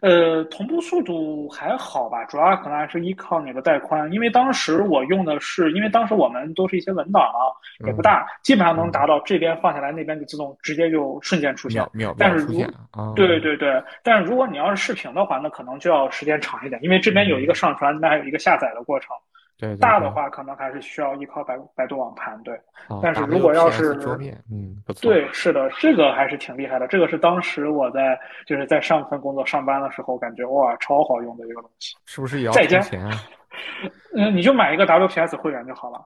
[0.00, 4.12] 呃，同步速度还好吧，主要可能还是依靠你的带宽。
[4.12, 7.50] 因为当时我用的是，因为当时我们都是一些文档啊，
[7.86, 11.80] 也不嗯大，基本上能嗯，达到这边放下来，那边就自动直接就瞬间出现。
[11.80, 13.14] 秒秒但是如！
[13.14, 19.08] 对对对，但是如果你要是视频的话，那可能就要时间长一点，因为这边有一个嗯，上传，那还有一个下载的过程。
[19.64, 22.58] 对对对，大的话，可能还是需要依靠百百度网盘，对。
[22.86, 25.10] 好但是如果要是面，嗯，不错。
[25.10, 26.86] 对，是的，这个还是挺厉害的。
[26.86, 31.96] 这个是当时我在就是在上份工作上班的时候，感觉哇，超好用的一个东西。
[32.04, 33.12] 是不是也要在家，充钱啊？
[34.16, 35.98] 嗯，你就买一个 WPS 会员就好了。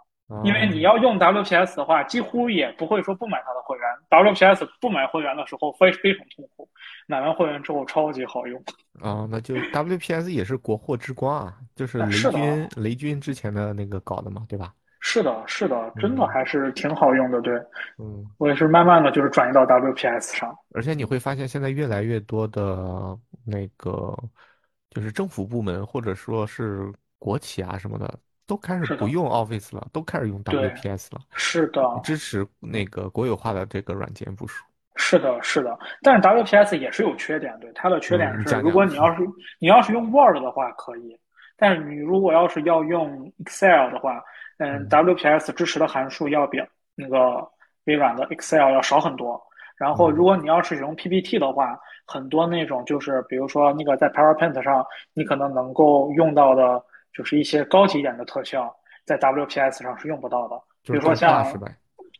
[0.44, 3.86] 因为你啊，要用 WPS 的话，几乎也不会说不买它的会员。
[4.10, 6.68] WPS 不买会员的时候非非常痛苦，
[7.06, 8.62] 买完会员之后超级好用。
[9.00, 14.74] 啊，那就 WPS 也是国货之光啊，就是啊，雷军雷军之前的那个搞的嘛，对吧？
[15.00, 17.40] 是的，是的，真的嗯还是挺好用的。
[17.40, 17.54] 对，
[17.98, 20.54] 嗯，我也是慢慢的就是转移到 WPS 上。
[20.74, 24.14] 而且你会发现现在越来越多的那个
[24.90, 34.64] 就是政府部门或者说是国企啊什么的，都开始，不用 Office 了，都开始用，WPS 了，是的，支持那个国有化的这个软件部署。
[34.96, 38.56] 是的，是的，但是 WPS 也是有缺点，对，它的缺点是。
[38.56, 39.22] 如果你要是
[39.60, 41.16] 你要是用 Word 的话可以，
[41.56, 44.20] 但是你如果要是要用 Excel 的话，
[44.58, 46.60] 嗯嗯，WPS 支持的函数要比
[46.96, 47.48] 那个
[47.84, 49.40] 微软的 Excel 要少很多。
[49.76, 54.84] 然后，如嗯果你要是使用 PPT 的话，很多那种就是，比如说那个在 PowerPoint 上，
[55.14, 56.82] 你可能能够用到的，
[57.12, 60.60] 就是一些高级一点的特效，在 WPS 上是用不到的。
[60.84, 61.44] 比如说像？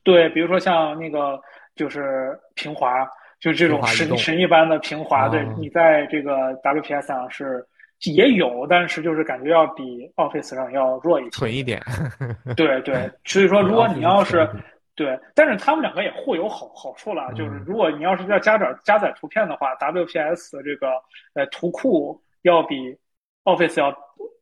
[0.03, 1.41] 对，比如说像那个
[1.75, 3.07] 就是平滑，
[3.41, 7.67] 就这种神神一般的平滑，对，啊，你在这个 WPS 上是
[8.05, 11.31] 也有，但是就是感觉要比 Office 上要弱一些。
[11.31, 11.83] 蠢一点。
[12.57, 14.49] 对 对，所以说如果你要是。
[14.95, 17.33] 对，但是他们两个也互有好好处了。
[17.33, 20.91] 就是嗯如果你要是要加点加载图片的话，WPS 的这个
[21.35, 22.99] 呃图库要比
[23.45, 23.97] Office 要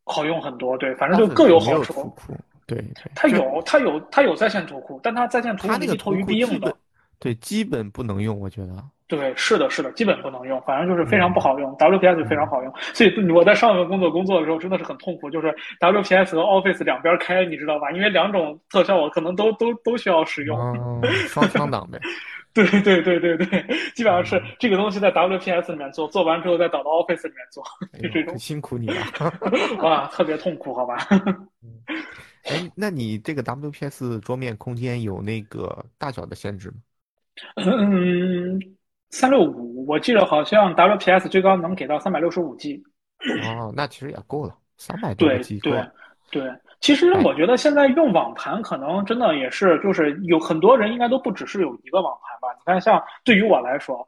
[0.07, 0.79] 好用很多。
[0.79, 1.93] 对，反正就各有好处。
[1.93, 2.35] 图库，
[2.67, 2.83] 对
[3.15, 6.75] 它有它有它有在线图库，但它在线图库它那个一头图鱼必应的。
[7.19, 8.73] 对基本不能用，我觉得
[9.09, 11.73] 对，是的，是的，基本不能用，反正就是非常不嗯好用。
[11.79, 17.91] WPS 非常嗯好用，所以我在上一份工作工作的时候真的是很痛苦，就是 WPS 和 Office 两边开，你知道吧？
[17.93, 20.59] 因为两种特效我可能都都都需要使用。
[20.59, 21.99] 哦，双枪党呗。
[22.65, 27.63] 对对对对对，基本上是嗯，这个东西在 WPS 里面做，做完之后再导到 Office 里面做，
[28.01, 29.03] 就 这种，可辛苦你了。
[29.83, 30.97] 哇，特别痛苦，好吧？
[31.63, 31.83] 嗯
[32.45, 36.77] 哎，那你这个 WPS 桌面空间有那个大小的限制吗？
[37.57, 38.59] 嗯，
[39.11, 42.83] 三六五，我记得好像 WPS 最高能给到三百六十五 G。
[43.45, 45.93] 哦，那其实也够了，三百多 G 对了。
[46.31, 46.43] 对，
[46.81, 52.55] 其实哎，我觉得现在用网盘可能真的也是，就是有很多人应该都不只是有一个网盘吧。
[52.59, 54.05] 你看，像对于我来说，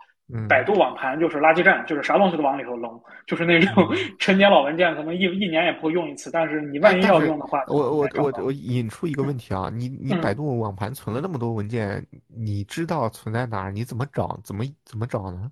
[0.48, 8.52] 百嗯度网盘就是垃圾站，就是啥东西都往里头扔，就是那种嗯， 陈年老文件，可能一一年也不会用一次，但是你哎，万一要用的话，我我我我。
[8.52, 13.70] 引出一个问题啊，你 你百嗯度网盘存了那么多文件，你知道存在哪儿？
[13.70, 14.38] 你怎么找？
[14.44, 15.50] 怎么怎么找呢？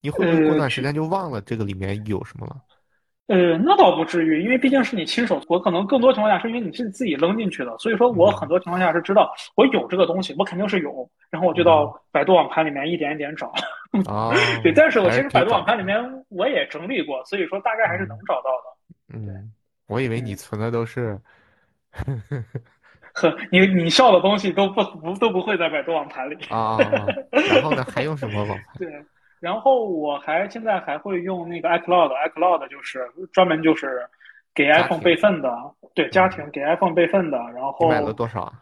[0.00, 2.56] 你会不会过呃，段时间就忘了这个里面有什么了？
[3.30, 13.46] 呃，那倒不至于，因为毕竟是你亲手，我可能更多情况下是因为你是自己扔进去的，所以说我很嗯多情况下是知道我有这个东西，我肯定是有，然后我就嗯，到百度网盘里面一点一点找。
[14.06, 14.32] 啊
[14.64, 15.64] 对，哦，但是我其实百度网。
[15.64, 15.96] 盘里面
[16.28, 19.24] 我也整理过，所以说大概还是能嗯找到的。
[19.24, 19.52] 对，嗯，
[19.86, 21.16] 我以为你嗯，存的都是，
[23.14, 26.36] 呵，你你笑的东西都不不都不会在百度网盘里。
[26.48, 26.76] 啊！
[27.30, 28.66] 然后呢，还用什么网盘？
[28.78, 28.88] 对，
[29.40, 34.06] 然后我还现在还会用那个 iCloud，iCloud 就是专门就是
[34.54, 35.50] 给 iPhone，备份的，
[35.94, 37.38] 对，家嗯，庭给 iPhone 备份的。
[37.54, 38.52] 然后买了后多少啊？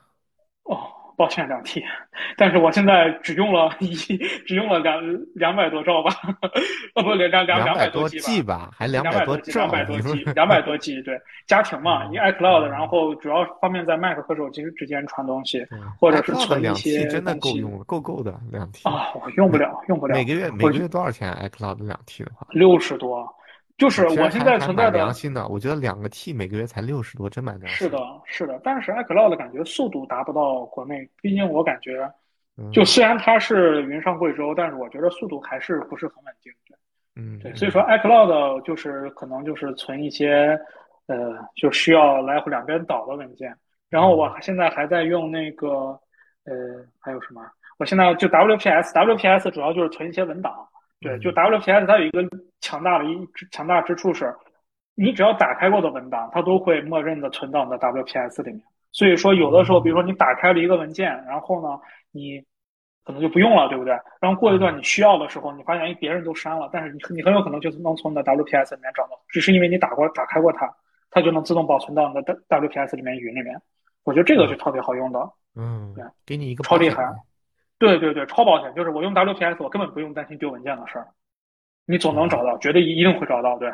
[0.65, 0.79] 哦，
[1.19, 1.83] 抱歉两 T，
[2.37, 3.93] 但是我现在只用了一
[4.47, 5.03] 只用了两
[5.35, 6.13] 两百多兆吧，
[6.95, 18.89] 呃不两两两两百多 G 吧，还两百多 G，两百， 多 G，两百多 G，对，家庭嘛，你嗯 iCloud，然嗯，后主要方便在 Mac 和手机之间传东西，对或者是存一些真的够用了，够够的两 T。
[18.89, 23.29] 啊，我用不了，用不了，每个月每个月多少钱？iCloud 两 T 的话，六十多，
[23.79, 25.47] 就是我现在存在的，良心的。
[25.47, 28.23] 我觉得两个 T 每个月才六十多，真蛮良是的，心的。
[28.27, 32.13] 是的，但是 iCloud 感觉速度达不到国内，毕竟我感觉，
[32.73, 36.77] 就嗯虽然它是云上贵州，但是我觉得速度还是不是很稳定，对，
[37.15, 40.59] 嗯对，所以说 iCloud 就是可能就是存一些，
[41.07, 43.57] 呃，就需要来回两边导的文件，
[43.89, 45.69] 然后我嗯现在还在用那个，
[46.45, 47.41] 呃，还有什么？
[47.79, 50.69] 我现在就 WPS，WPS 主要就是存一些文档。
[51.01, 52.23] 对，就嗯 WPS 它有一个
[52.61, 53.17] 强大的一
[53.51, 54.35] 强大之处是，
[54.95, 58.61] 你只要打开过的文档，它都会默认的存到你的 WPS 里面。
[58.91, 61.81] 所以说，有的时候，比如说你打开了一个文件，然后呢，
[62.11, 62.43] 你
[63.05, 63.93] 可能就不用了，对不对？
[64.21, 70.69] 然后过一段嗯你需要的时候，你发现哎别人都删了，但是你你很有可能就能从你的 WPS 里面找到，只是因为你打过打开过它，
[71.11, 73.61] 它就能自动保存到你的 WPS 里面云里面。
[74.05, 75.21] 我觉得这个是特别好用的，
[75.55, 77.05] 嗯，对，给你一个超厉害。
[77.79, 81.07] 对对对，超保险，就是我用 WPS，我根本不用担心丢文件的事儿，
[81.87, 83.73] 你总能找到，绝对一定会找到，对。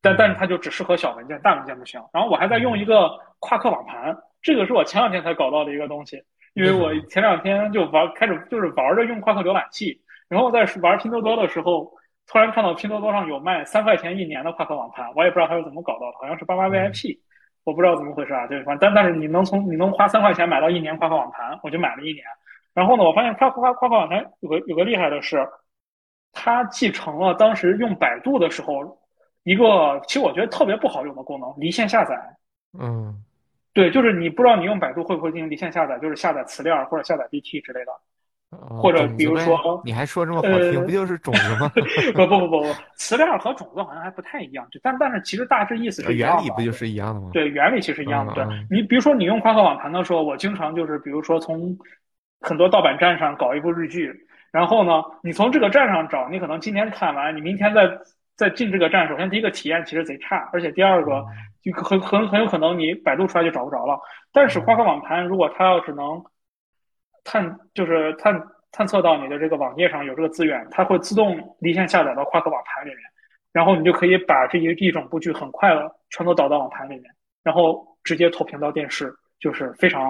[0.00, 2.00] 但但是嗯它就只适合小文件，大文件不行。
[2.12, 3.10] 然后我还在用一个
[3.40, 6.22] 夸克网盘，这个是我前两天才搞到的一个东西，
[6.54, 11.92] 因为我前两天就玩开始就是玩着用夸克浏览器，然后在玩拼多多的时候，
[12.28, 17.18] 突然看到拼多多上有卖三块钱一年的夸克网盘，我也不知道它是怎么搞到的，好像是八八 VIP，
[17.64, 22.24] 我不知道怎么回事啊，对，反正但但是你能从你能花三块钱买到一年夸克网盘，我就买了一年。
[22.74, 25.46] 然后呢，我发现夸夸夸夸网盘有个有个厉害的是，
[26.32, 28.98] 它继承了当时用百度的时候
[29.44, 32.16] 一个其实我觉得特别不好用的功能——离线下载。
[32.78, 33.22] 嗯，
[33.72, 37.92] 对，就是你不知道你用百度会不会进行离线下载，就是下载词链或者下载 BT 之类的。
[38.50, 41.70] 哦或者比如说，你还说这么好听，呃不就是种子吗？
[42.12, 46.12] 不不不不不，词链和种子好像还不太一样，就但但是其实大致意思是。
[46.12, 47.30] 原理不就是一样的吗？
[47.32, 48.32] 对，原理其实一样的。
[48.34, 51.78] 对你，比如说你用夸克网盘的时候，我经常就是，比如说从
[52.40, 54.12] 很多盗版站上搞一部日剧，
[54.50, 57.88] 然后呢，你从这个站上找，你可能今天看完，你明天再
[58.36, 61.24] 再进这个站，首先第一个体验其实贼差，而且第二个
[61.62, 63.98] 就很很很有可能你百度出来就找不着了。
[64.32, 66.22] 但是夸克网盘如果它要是能
[67.24, 72.98] 探，就是探探测到你的这个网页上有这个资源，它会自动离线下载到夸克网盘里面。
[73.52, 77.04] 然后你就可以把这一一整部剧很快的全都导到网盘里面，
[77.42, 80.00] 然后直接投屏到电视，就是非常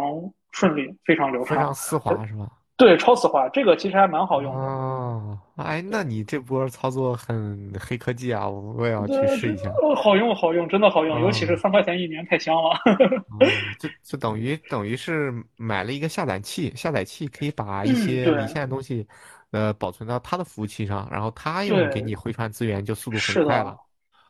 [0.53, 2.49] 顺利，非常流畅，非常丝滑是吧？
[2.77, 4.59] 对，超丝滑，这个其实还蛮好用的。
[4.59, 9.69] 哦，哎，那你这波操作很黑科技啊，我也要去试一下。
[9.83, 12.71] 哦好用，好用，真的好用，尤其是嗯三块钱一年，太香了。
[12.71, 13.47] 哦，
[13.79, 19.07] 就就等于等于是买了一个下载器，下载器可以把一些离线的东西，
[19.51, 23.77] 呃，保存到它的服务器上，然后它又给你回传资源，就速度很快了。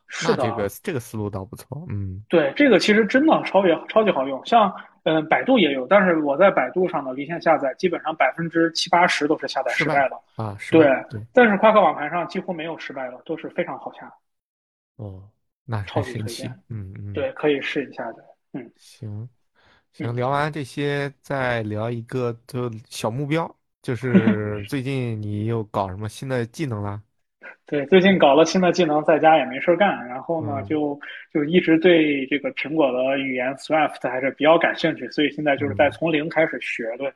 [0.09, 4.44] 是的，那这个这个思路倒不错，嗯对，这个其实真的超别超级好用。
[4.44, 4.74] 像
[5.05, 10.21] 嗯，百度也有，但是我在百度上的离线下载，基本上百分之七八十都是下载失败的。
[10.37, 14.13] 啊，失对败对，但是夸克网盘上几乎没有失败的，都是非常好下，
[14.97, 15.23] 哦，
[15.65, 16.63] 那超很神奇，级推荐。
[16.69, 18.25] 嗯嗯，对，可以试一下的。
[18.53, 19.29] 嗯行
[19.93, 27.03] 行，嗯，聊完这些，再聊一个就小目标，就 是最近你又搞什么新的技能啦？
[27.67, 30.99] 对，最近搞了新的技能，在家也没事儿干，然后呢，嗯就
[31.33, 36.85] 就一直对这个苹果的语言 Swift 还是比较感兴趣，所以现在就是在嗯，从零开始学。
[36.99, 37.13] 对，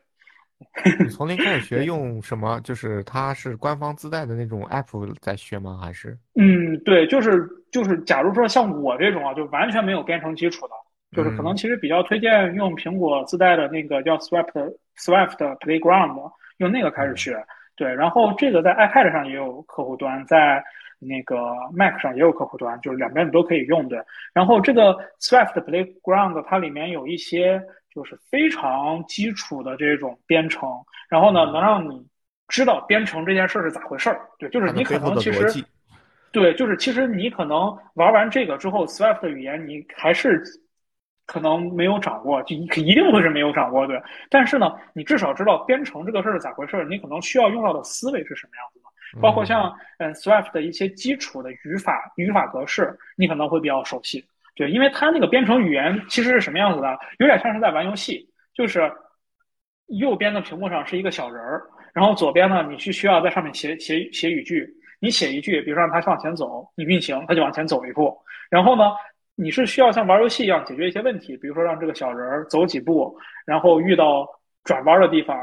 [1.00, 1.84] 你从零开始学。
[1.84, 2.60] 用什么？
[2.62, 5.80] 就是它是官方自带的那种 app 在学吗？
[5.82, 6.16] 还是？
[6.36, 10.74] 嗯，对，就是就是，假如说像我这种啊，就完全没有编程基础的，
[11.16, 14.52] 就是可能嗯其实比较推荐用苹果自带的那个叫 Swift
[14.96, 17.44] Swift Playground，用那个开始嗯学。
[17.76, 20.62] 对，然后这个在 iPad 上也有客户端，在
[20.98, 23.88] 那个 Mac 上也有客户端，就是两边你都可以用。
[23.88, 23.98] 对，
[24.32, 27.62] 然后这个 Swift Playground 它里面有一些
[27.94, 30.68] 就是非常基础的这种编程，
[31.08, 32.06] 然后呢，能嗯，让你
[32.48, 34.20] 知道编程这件事儿是咋回事儿。
[34.38, 35.64] 对，就是你可能其实。
[36.32, 40.42] 对，就是其实你可能玩完这个之后，Swift 的语言你还是
[41.26, 44.00] 可能没有掌握，就一一定会是没有掌握对。
[44.28, 54.24] 但是呢，你至少知道编程这个事儿是咋回事儿，你可能需要用到的思维是什么样子的，包括嗯像嗯 Swift 的一些基础的语法、语法格式，你可能会比较熟悉。
[54.54, 58.90] 对，因为它那个编程语言其实是什么样子的，有点像是在玩游戏，就是
[59.86, 64.68] 右边的屏幕上是一个小人儿，然后左边呢，你去需要在上面写写写语句。
[65.00, 68.16] 你写一句，比如说让它往前走，你运行，它就往前走一步。
[68.48, 68.84] 然后呢，
[69.36, 74.28] 你是需要像玩游戏一样解决一些问题，比如说让这个小人儿走几步，然后遇到
[74.62, 75.36] 转弯的地方，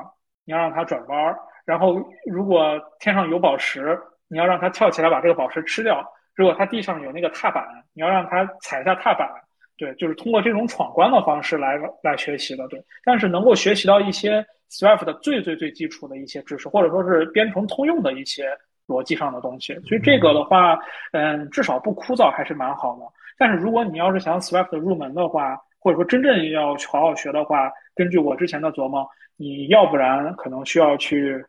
[0.45, 1.35] 你要让他转弯。
[1.65, 6.05] 然后如果天上有宝石，你要让他跳起来把这个宝石吃掉。
[6.35, 9.29] 如果他地上有那个踏板，你要让他踩下踏板。
[9.77, 12.67] 对，就是通过这种闯关的方式来来学习的。
[12.69, 18.57] 对，但是能够学习到一些 Swift 的最最最基础的一些知识，或者说是编程通用的一些。
[18.87, 20.77] 逻辑上的东西，所以这个的话，
[21.11, 23.03] 嗯，至少不枯燥，还是蛮好的。
[23.37, 31.43] 但是如果你要是想 Swift 入门的话，或者说真正要好好学的话，根据我之前的琢磨，你要不然可能需要去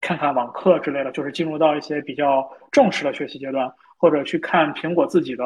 [0.00, 5.44] 看看网课之类的，就是进入到一些比较正式的学习阶段，或者去看苹果自己的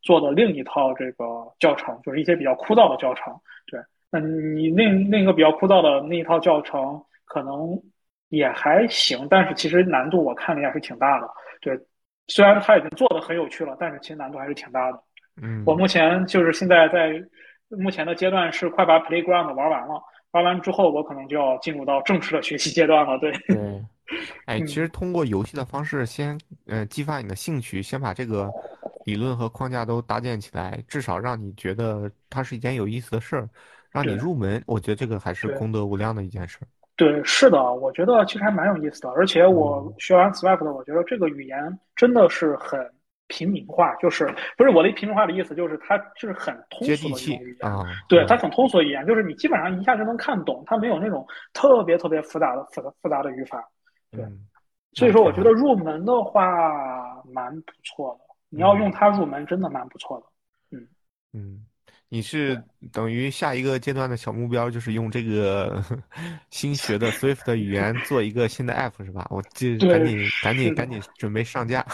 [0.00, 1.24] 做的另一套这个
[1.58, 3.34] 教程，就是一些比较枯燥的教程。
[3.66, 7.82] 对，那你那那个比较枯燥的那一套教程，可能。
[8.34, 11.28] 也还行，但是其实难度我看了一下是挺大的。
[11.60, 11.78] 对，
[12.28, 15.02] 虽然他已经做的很有趣了，但是其实难度还是挺大的。
[15.42, 17.12] 嗯我嗯，目前就是现在在
[17.68, 20.00] 目前的阶段是快把 Playground 玩完了，
[20.32, 23.18] 玩完之后我可能就要进入到正式的学习阶段了。
[23.18, 23.84] 对，对。
[24.44, 28.50] 哎，其嗯，实通过游戏的方式先，呃，激发你的兴趣，先把这个
[29.06, 33.48] 理论和框架都搭建起来，至少让你觉得它是一件有意思的事儿，
[33.90, 35.48] 让你入门，我觉得这个还是。
[35.56, 36.66] 功德无量的一件事儿。
[36.96, 42.78] 对，是的，我觉得其实还蛮有意思的，而且我嗯，学完 Swift，我觉得这个语言真的是很
[43.26, 48.38] 平民化，就是不是我的平民化的意思，就是它就是很通俗的一种语言，啊，对，它嗯。
[48.38, 53.66] 很通俗的语言，就是你基本上一下就能看懂，它没有那种特别特别复杂的复杂复杂的语法，
[54.12, 54.46] 对，嗯，
[54.92, 55.50] 所以说我觉得。
[55.50, 58.92] 入门的话蛮不错的，你要用嗯。
[58.92, 60.86] 它入门真的蛮不错的，嗯，
[61.32, 61.66] 嗯，
[62.14, 62.24] 你。
[62.24, 62.60] 是
[62.92, 65.80] 等于下一个阶段的小目标就是用这个
[66.50, 69.26] 新学的 Swift 语言做一个新的 app 是吧？
[69.30, 71.84] 我这赶，紧赶紧，赶紧准备上架。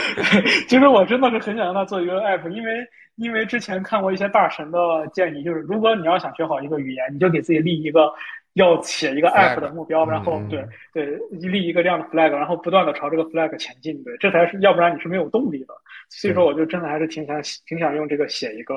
[0.66, 2.72] 其实我真的是很想让他做一个 app，因为
[3.16, 4.78] 因为之前看过一些大神的
[5.12, 8.10] 建议，就是如果你要想学好一个语言，你就给自己立一个
[8.54, 15.74] 要写一个 app 的目标，然后对对立一个这样的 flag，然后不断的朝这个 flag 前进，对，这才是要不然你是没有动力的。
[16.08, 18.74] 所以说，我就真的还是挺想挺想用这个写一个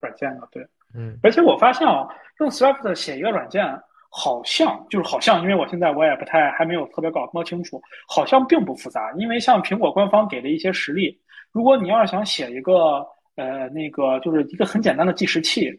[0.00, 0.66] 软件的，对。
[0.94, 2.08] 嗯而且我发现啊，
[2.40, 3.66] 用 Swift 写一个软件，
[4.08, 9.12] 好像就是好像，因为我现在我也不太还没有特别搞摸清楚，好像并不复杂。
[9.18, 11.20] 因为像苹果官方给的一些实例，
[11.52, 15.70] 如果你要是想写一个呃那个就是一个很简单的计时器，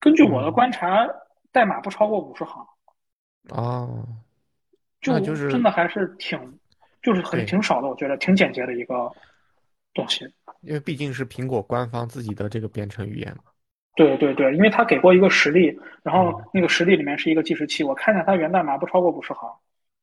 [0.00, 1.06] 根据我的嗯，观察，
[1.52, 2.66] 代码不超过五十行，
[3.50, 4.04] 哦，
[5.00, 6.40] 就就是真的还是挺
[7.02, 9.08] 就是很，挺少的，我觉得挺简洁的一个
[9.94, 10.26] 东西。
[10.62, 13.44] 因为毕竟是苹果官方自己的这个编程语言嘛。
[13.96, 16.44] 对对对，因为他给过一个实例，然后嗯。
[16.52, 19.50] 那个实例里面是一个计时器，我看见它源代码不超过五十行，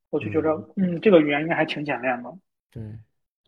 [0.09, 2.33] 我就觉得，嗯，嗯，这个语言应该还挺简练的。
[2.71, 2.81] 对，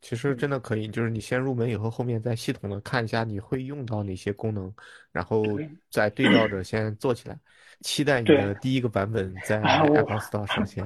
[0.07, 4.71] 其实嗯，真的可以，就是你先入门以后，后面再系统的看一下你会用到哪些功能，
[5.11, 5.43] 然后
[5.89, 7.35] 再对照着先做起来。
[7.81, 10.85] 期待你，的第一个版本 在 Apple Store 上线。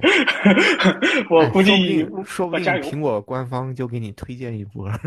[1.30, 4.98] 我哎，估计说不定，苹果官方就给你推荐一波儿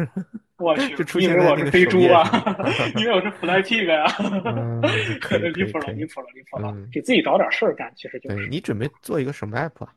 [0.59, 2.23] 我 去，就出因现在那个为我是飞猪啊，
[2.97, 4.05] 因为我是 FlyPig 呀，
[4.45, 4.81] 嗯
[5.21, 8.37] 可以可以离谱了，离谱了，离谱了嗯，给自己找点事儿干，其实就是。
[8.37, 9.93] 对你准备做一个什么 app 啊？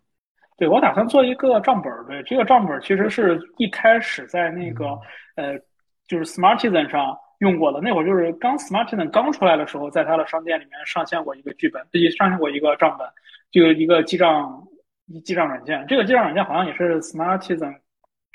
[0.58, 2.06] 对，我打算做一个账本儿。
[2.08, 4.86] 对，这个账本儿其实是一开始在那个
[5.36, 5.60] 嗯呃，
[6.08, 7.82] 就是 Smartisan 上用过的。
[7.82, 13.06] 那会儿就是刚 Smartisan 刚出来的时候，在它的商店里面上线过一个剧本，也上线过一个账本，
[13.52, 14.64] 就一个记账
[15.26, 15.86] 记账软件。
[15.88, 17.76] 这个记账软件好像也是 Smartisan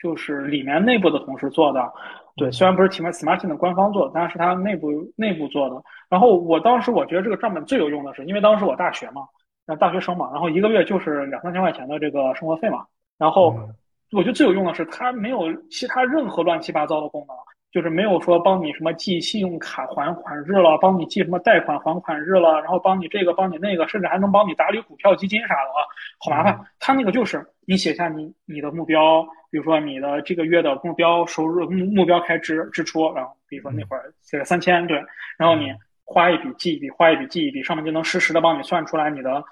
[0.02, 1.90] 就是里面内部的同事做的。
[2.36, 5.82] 对，虽然不是 Smartisan 官方做的，但是它内部内部做的。
[6.10, 9.22] 然后我当时我觉得这个账本最有用的是，因为当时我大学嘛。
[9.70, 12.84] 那大学生嘛，然后一个月就是两三千块钱的这个生活费嘛，
[13.16, 13.72] 然后嗯
[14.10, 17.36] 我觉得最有用的是它没有其他任何乱七八糟的功能，
[17.70, 25.80] 就是没有说帮你什么记信用卡还款日了，帮你记什么贷款还款日了，然后帮你这个帮你那个，甚至还能帮你打理股票基金啥的啊，
[26.18, 26.58] 好麻烦。
[26.80, 35.00] 它那个就是你写下你你的目标，比如说你的这个月的目标收入目目标开支支出，然后比如说那会儿写了三千，对，
[35.38, 35.72] 然后你。
[36.12, 39.44] 花一笔记一笔，花一笔记一笔，上面就能实时的帮你算出来你的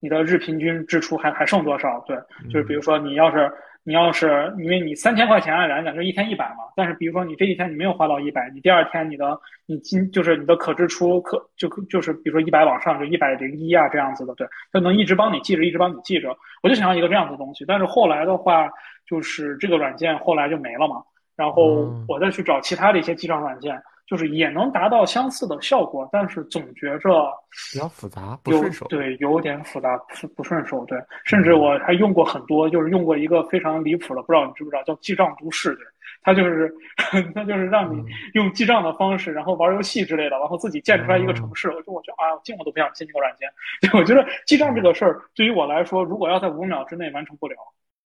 [0.00, 2.00] 你的日平均支出还还剩多少。
[2.00, 2.16] 对，
[2.50, 3.48] 就是比如说你要是
[3.84, 16.36] 你要是因为你三千块钱按来讲就一天一百嘛，但是比如说你这一天你没有花到一百，你第二天你的你今就是你的可支出可就就是比如说一百往上就一百零一啊这样子的，对，就能一直帮你记着，一直帮你记着。
[16.60, 18.68] 我就想要一个这样子的东西，但是后来的话
[19.06, 20.96] 就是这个软件后来就没了嘛，
[21.36, 23.80] 然后我再去找其他的一些记账软件。
[24.10, 27.32] 就是也能达到相似的效果，但是总觉着
[27.72, 28.84] 比较复杂，不顺手。
[28.88, 30.84] 对，有点复杂，不不顺手。
[30.86, 35.72] 对，甚至我还用过很多，就是用过一个非常离谱的，不知道你知不知道，叫记账都市。
[35.76, 35.84] 对，
[36.22, 36.74] 它就是
[37.32, 38.04] 它就是让你
[38.34, 41.70] 用记账的方式，然后玩游戏之类的，然后自己建出来一个城市。
[41.70, 43.48] 我就我觉得啊，进我都不想进这个软件。
[43.96, 47.54] 我觉得记账这个事儿对于我来说，如果要在五秒之内完成不了，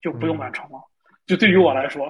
[0.03, 0.79] 就不用完成了。
[1.27, 2.07] 就对于我来说。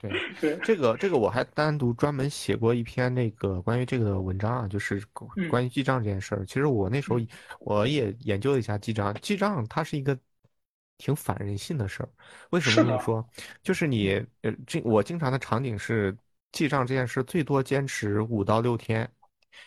[0.00, 5.02] 对对， 这个这个我还单独专门写过一篇那个关于这个的文章啊，就是
[5.50, 6.46] 关于记账这件事儿。
[6.46, 7.20] 其实我那时候
[7.58, 10.18] 我也研究了一下记账，记账它是一个
[10.96, 12.08] 挺反人性的事儿。
[12.48, 13.22] 为什么这么说？
[13.62, 16.16] 就是你呃，这我经常的场景是
[16.52, 19.06] 记账这件事最多坚持五到六天，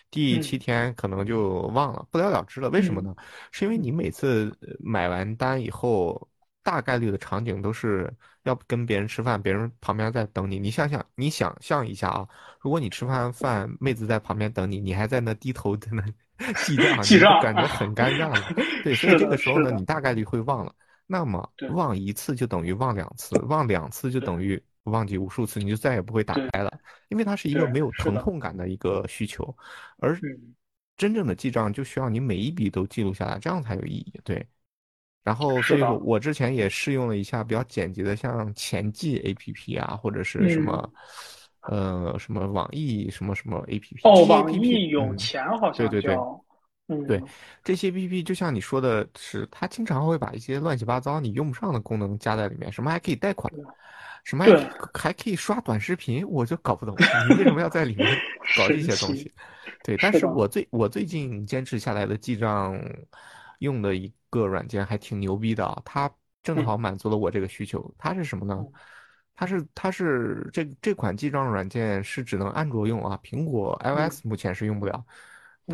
[0.10, 2.72] 第七天可能就忘了，不了了之了。
[2.72, 3.16] 为什么呢？
[3.52, 6.28] 是因为你每次买完单以后。
[6.64, 8.12] 大概率的场景都是
[8.44, 10.58] 要跟别人吃饭，别人旁边在等你。
[10.58, 12.28] 你想想，你想象一下啊，
[12.62, 16.02] 如果你吃完饭，妹子在旁边等你，你还在那低头在那
[16.66, 18.42] 记账，记账感觉很尴尬了。
[18.84, 20.74] 对， 所以这个时候呢，你大概率会忘了。
[21.06, 26.72] 那么忘一次就等于忘两次，忘两次就等于忘记无数次，你就再也不会打开了，
[27.10, 29.56] 因为它是一个没有疼痛感的一个需求。
[29.98, 30.18] 而
[30.96, 34.20] 真正的记账就需要你每一笔都记录下来，这样才有意义。
[34.24, 34.48] 对。
[35.24, 40.94] 然后，所以我之前也试用了一下比较简洁的，像钱记 A P P 啊，或者是什么，
[41.62, 44.02] 呃，什么网易什么什么 A P P。
[44.04, 46.18] 哦，网易有钱好像对对对，
[46.90, 47.24] 嗯，对，
[47.64, 53.50] 这些 A P P 就像你说的是，它经常会把一些乱七八糟你用不上的功能加在里面，什么还可以贷款，
[54.26, 56.94] 什么还还可以刷短视频，我就搞不懂
[57.30, 58.06] 你为什么要在里面
[58.58, 59.32] 搞这些东西。
[59.86, 62.78] 对，但是我最我最近坚持下来的记账
[63.64, 64.14] 用的一。
[64.34, 66.12] 个软件还挺牛逼的啊，它
[66.42, 67.94] 正好满足了我这个需求。
[68.00, 68.66] 它是什么呢？
[69.36, 75.06] 它是它是这这款记账软件是只能安卓用啊，苹果 iOS 目前是用不了。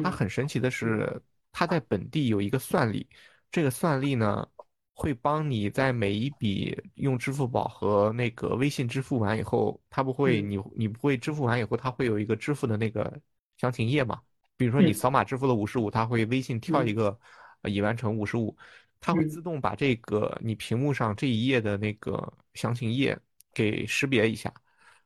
[0.04, 1.22] 它很神奇的是，
[1.54, 3.08] 它在本地有一个算力，
[3.50, 4.46] 这个算力呢
[4.94, 13.18] 会帮你在每一笔用支付宝和那个微信支付完以后，它不会你你不会支付完以后，它会有一个支付的那个
[13.56, 14.20] 详情页嘛？
[14.58, 17.18] 比如说你扫码支付了五十五，它会微信跳一个。
[17.64, 18.56] 已完成五十五，
[19.02, 23.18] 它会自动把这个你屏幕上这一页的那个详情页
[23.54, 24.54] 给识别一下。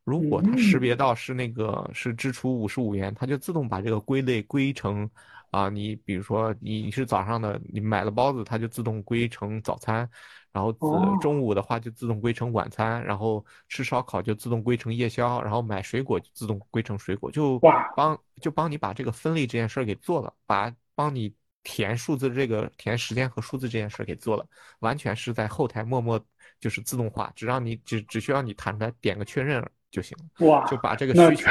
[0.04, 5.10] 如果它识别到是那个是支出五十五元，它就自动把这个归类归成
[5.50, 10.06] 啊，你比如说你是早上的，你买了包子，它就自动归成早餐；
[10.52, 10.74] 然后
[11.22, 17.58] 中午的话就自动归成晚餐；然后吃烧烤就自动归成夜宵；然后买水果就自动归成水果，就
[17.96, 21.34] 帮就帮你把这个分类这件事儿给做了，把帮你。
[21.64, 24.46] 填数字这个填时间和数字这件事给做了，
[24.80, 26.24] 完全是在后台默默
[26.60, 30.46] 就是自动化，只让你只只需要你弹出来点个确认就行了。
[30.46, 31.50] 哇，就把这个需求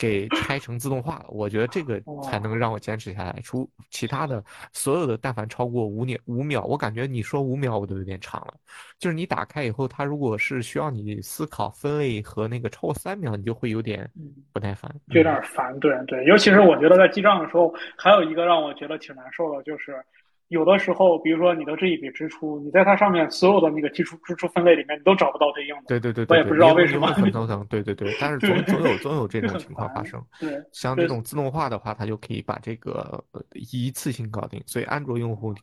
[0.00, 1.26] 给拆成自动化了。
[1.28, 3.38] 我觉得这个才能让我坚持下来。
[3.44, 4.42] 除其他的
[4.72, 8.54] 所有的，但凡超过五秒五秒，我感觉你说五秒我都有点长了。
[8.98, 14.10] 就是你打开以后，它如果是需要你思考分类和那个超过三秒，你就会有点
[14.54, 15.78] 不耐烦，有点烦。
[15.80, 20.02] 对对，尤其是我觉得在记账的时候，还有一个让我觉得挺难受的，就是
[20.50, 25.82] 有的时候，比如说你的这一笔支出，你在它上面所有的那个基础支出分类里面，你都找不到对应的。
[25.86, 27.06] 对对对，我也不知道为什么。
[27.06, 27.64] 很头疼。
[27.70, 30.20] 对对对，但是总总有总有这种情况发生。
[30.40, 34.60] 对，像这种自动化的话，它就可以把这个一次性搞定。
[34.66, 35.54] 所以安卓用户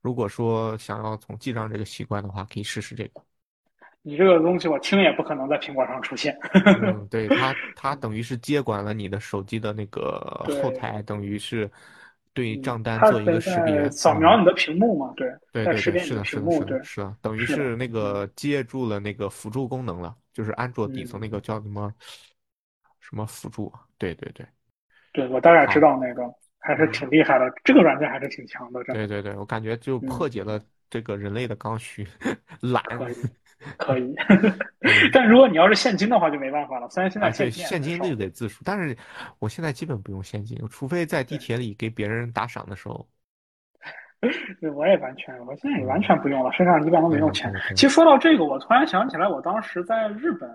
[0.00, 3.22] 如果说想要从记账这个习惯的话，可以试试这个。
[4.02, 6.36] 你这个东西我听也不可能在苹果上出现。
[6.82, 11.70] 嗯，对 它它等于是接管了你的手机的那个后台，等于是。
[12.34, 15.12] 对账单做一个识别，扫描你的屏幕嘛？
[15.16, 21.92] 对，对对对，是的，是的，是的，是的，等于是那个借助了那个辅助功能了，就是安卓底层那个叫什么
[23.00, 23.72] 什么辅助？
[23.98, 24.46] 对对对，
[25.12, 26.22] 对我大概知道那个
[26.58, 28.82] 还是挺厉害的，这个软件还是挺强的。
[28.84, 32.06] 对对对，我感觉就破解了这个人类的刚需，
[32.60, 32.82] 懒。
[33.76, 34.14] 可以，
[35.12, 36.88] 但如果你要是现金的话就没办法了。
[36.88, 38.96] 虽然现在现现金就得自赎，但是
[39.38, 43.06] 我现在基本不用现金，除非在地铁里给别人打赏的时候。
[44.60, 47.52] 对，我也完全，我现在也完全不用了，身上一般都没有钱。
[47.74, 50.48] 其实说到这个，我突然想起来，我当时在日本，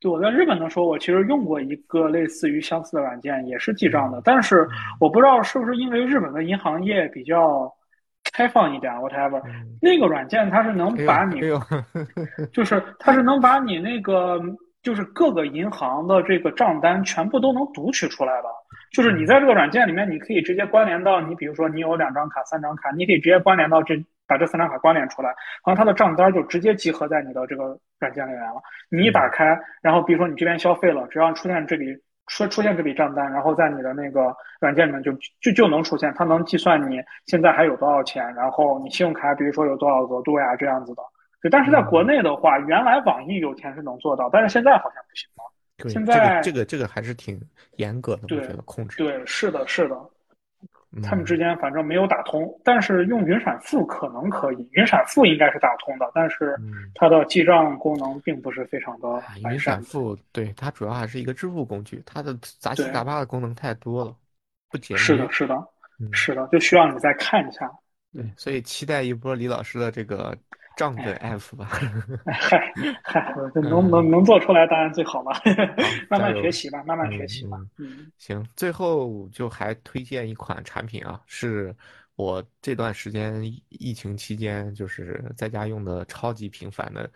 [0.00, 4.68] 对我在日本的时候，我其实用过一个类似于相似的软件，也是记账的，但是
[5.00, 7.72] 我不知道是不是因为日本的银行业比较。
[8.36, 9.40] 开放一点，whatever，
[9.80, 11.40] 那个软件它是能把你，
[12.52, 14.38] 就是它是能把你那个
[14.82, 18.48] 就是各个银行的这个账单全部都能读取出来的。
[18.92, 25.30] 就是你在这个软件里面，你可以直接关联到你，比如说你有两张卡、三张卡，你可以直接关联到这，把这三张卡关联出来，
[25.64, 28.60] 然后它的账单就直接集合在你的这个软件里面了。
[28.90, 31.96] 你一打开，然后比如说你这边消费了，只要出现这里。
[32.26, 41.02] 出出现这笔账单，然后在你的那个软件里面就就就能出现，它能计算你现在还有多少钱，然后你信用卡比如说有多少额度呀这样子的。
[41.42, 45.90] 对，但是在国内的话，原来网易有钱是能做到，但是现在好像不行了。
[45.90, 47.38] 现在这个这个还是挺
[47.76, 48.96] 严格的，我觉得控制。
[48.96, 49.96] 对，是的，是的。
[51.02, 56.56] 他们之间反正没有打通，但是用云闪付可能可以，云闪付应该是打通的，但是
[56.94, 64.14] 它的记账功能并不是非常的云闪付对它主要还是一个支付工具，它的杂七杂八的功能太多了，
[64.70, 64.96] 不解。
[64.96, 65.68] 是的，是的，
[66.12, 67.70] 是的，就需要你再看一下。
[68.12, 70.36] 对，所以期待一波李老师的这个。
[70.76, 71.64] 账本 F 吧，
[72.26, 72.72] 嗨
[73.02, 75.32] 嗨，能能能做出来当然最好了，
[76.10, 77.58] 慢慢学习吧，慢慢学习吧。
[77.78, 81.74] 嗯，行，最后就还推荐一款产品啊，是
[82.14, 87.10] 我这段时间疫情期间就是在家用的超级频繁的，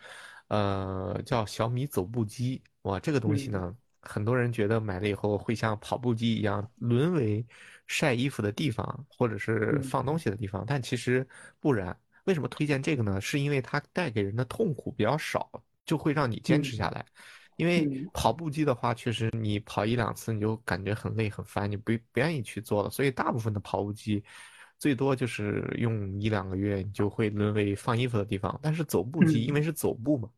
[0.49, 2.63] 呃，叫小米走步机。
[2.83, 7.45] 哇，这个东西呢，很多人觉得买了以后会像跑步机一样沦为
[7.87, 11.29] 晒衣服的地方或者是放东西的地方，但其实
[11.61, 11.95] 不然。
[12.25, 13.21] 为什么推荐这个呢？
[13.21, 15.51] 是因为它带给人的痛苦比较少，
[15.85, 17.05] 就会让你坚持下来。
[17.57, 22.89] 因为跑步机的话，确实你跑一两次你就感觉很累很烦，你不不愿意去做了。
[22.89, 24.23] 所以大部分的跑步机，
[24.79, 28.59] 最多就是用一两个月，你就会沦为放衣服的地方。
[28.63, 30.31] 但是走步机，因为是走步嘛，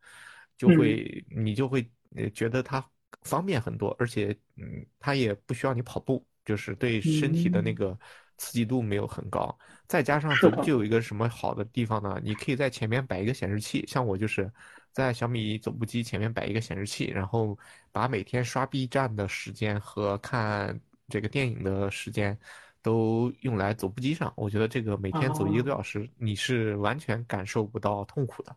[0.57, 1.89] 就会你就会
[2.35, 2.85] 觉得它
[3.23, 7.97] 方便很多，而且嗯，它也不需要你跑步，就是对身体的那个。
[8.43, 10.35] 刺激度没有很高，再加上
[10.65, 12.21] 就有一个什么好的地方呢？
[12.25, 14.51] 你可以在前面摆一个显示器，像我就是
[14.91, 17.57] 在小米走步机前面摆一个显示器，然后
[17.93, 20.77] 把每天刷 B 站的时间和看
[21.09, 22.37] 这个电影的时间
[22.83, 24.33] 都用来走步机上。
[24.35, 28.53] 我觉得这个每天走一个多小时，你是完全感受不到痛苦的，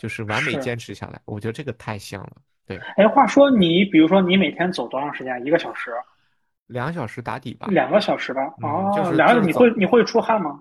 [0.00, 1.20] 就是完美坚持下来。
[1.26, 2.32] 我觉得这个太香了。
[2.66, 5.40] 对，哎，话说你比如说你每天走多长时间？
[5.46, 5.92] 一个小时？
[6.68, 8.42] 两个小时打底吧，两个小时吧。
[8.62, 10.60] 哦，两个你会你会出汗吗？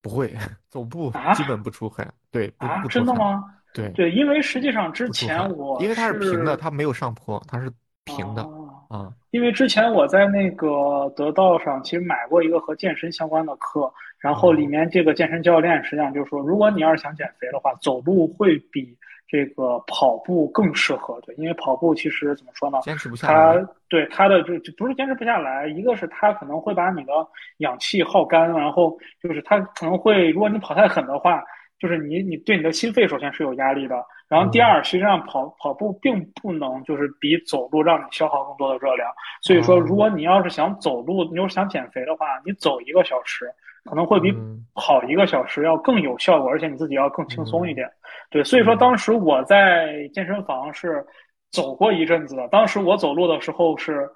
[0.00, 0.32] 不会，
[0.68, 2.06] 走步基本不出汗。
[2.30, 3.42] 对，啊，真的吗？
[3.74, 7.70] 对对，因为实际上之前我因为它是平的，它没有上坡，它是
[8.04, 8.42] 平的
[8.88, 9.12] 啊。
[9.30, 18.96] 因为之前我在那个得道上其实买过一个和健身相关的课，然后里面这个健身教练实际上就说，如果你要是想减肥的话，走路会比。
[19.30, 22.80] 这个跑步更适合对，因为跑步其实怎么说呢？
[22.82, 23.62] 坚持不下来。
[23.62, 27.12] 它对它的就就不是坚持不下来，一个是它可能会把你的
[27.58, 31.42] 氧气耗干，然后就是它可能会，如果你跑太狠的话，
[31.78, 34.04] 就是你你对你的心肺首先是有压力的。
[34.28, 39.08] 然后第二，实际上跑跑步并不能就是比走路让你消耗更多的热量。
[39.42, 43.50] 所以说，如果你要是想走路，你要是想减肥的话，你走一个小时
[43.84, 44.32] 可能会比
[44.74, 47.90] 跑一个小时要更有效果，而且你自己要更轻松一点。
[48.30, 51.04] 对，所以说当时我在健身房是
[51.50, 52.46] 走过一阵子的。
[52.48, 54.08] 当时我走路的时候是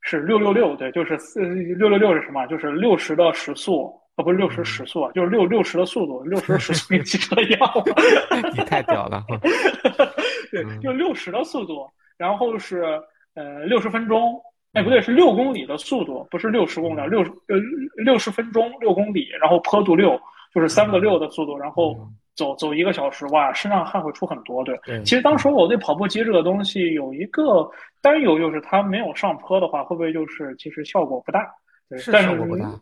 [0.00, 2.46] 是六六六，对，就是四六六六是什么？
[2.46, 7.70] 就是六十的时速，哦，不是六十时速，就是六六十的速度，六十时速跟汽车一样。
[8.54, 9.24] 你太屌了！
[10.52, 11.86] 对，就六十的速度，
[12.16, 12.84] 然后是
[13.34, 14.40] 呃六十分钟，
[14.74, 17.56] 哎不对，是六公里的速度，不是六十公里，六呃
[17.96, 20.18] 六十分钟六公里，然后坡度六。
[20.54, 21.94] 就是三个六的速度，然后
[22.36, 24.62] 走走一个小时，哇，身上汗会出很多。
[24.62, 27.68] 对，对，其实当时我对跑步机这个东西有一个
[28.00, 31.40] 担忧，就是它没有上坡的话，会不会就是其实效果不大？
[31.88, 32.80] 对，是但是效果不大，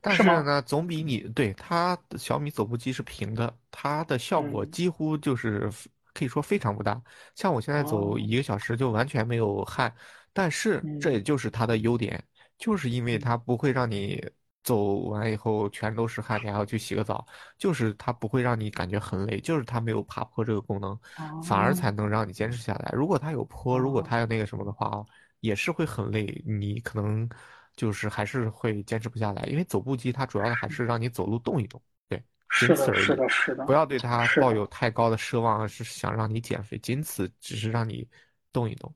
[0.00, 5.70] 但是呢，总比你对它小米走步机是平的，它的效果嗯，几乎就是
[6.12, 7.00] 可以说非常不大。
[7.34, 9.94] 像我现在走哦，一个小时就完全没有汗，
[10.32, 12.22] 但是这嗯也就是它的优点，
[12.58, 14.22] 就是因为嗯，它不会让你
[14.66, 17.24] 走完以后全都是汗，你还要去洗个澡，
[17.56, 20.98] 就是它不会让你感觉很累，就是它没有爬坡这个功能，
[21.40, 22.90] 反而哦才能让你坚持下来。
[22.92, 25.06] 如果它有坡，如果哦它有那个什么的话哦
[25.38, 27.28] 也是会很累，你可能
[27.76, 32.20] 就是还是会坚持不下来，因为走步机它主要的还是让你走路动一动，对，
[32.58, 33.04] 仅，此而已。
[33.04, 38.04] 是的，是的，不要对它，抱有太高的奢望，是想让你减肥，仅此只是让你
[38.52, 38.92] 动一动。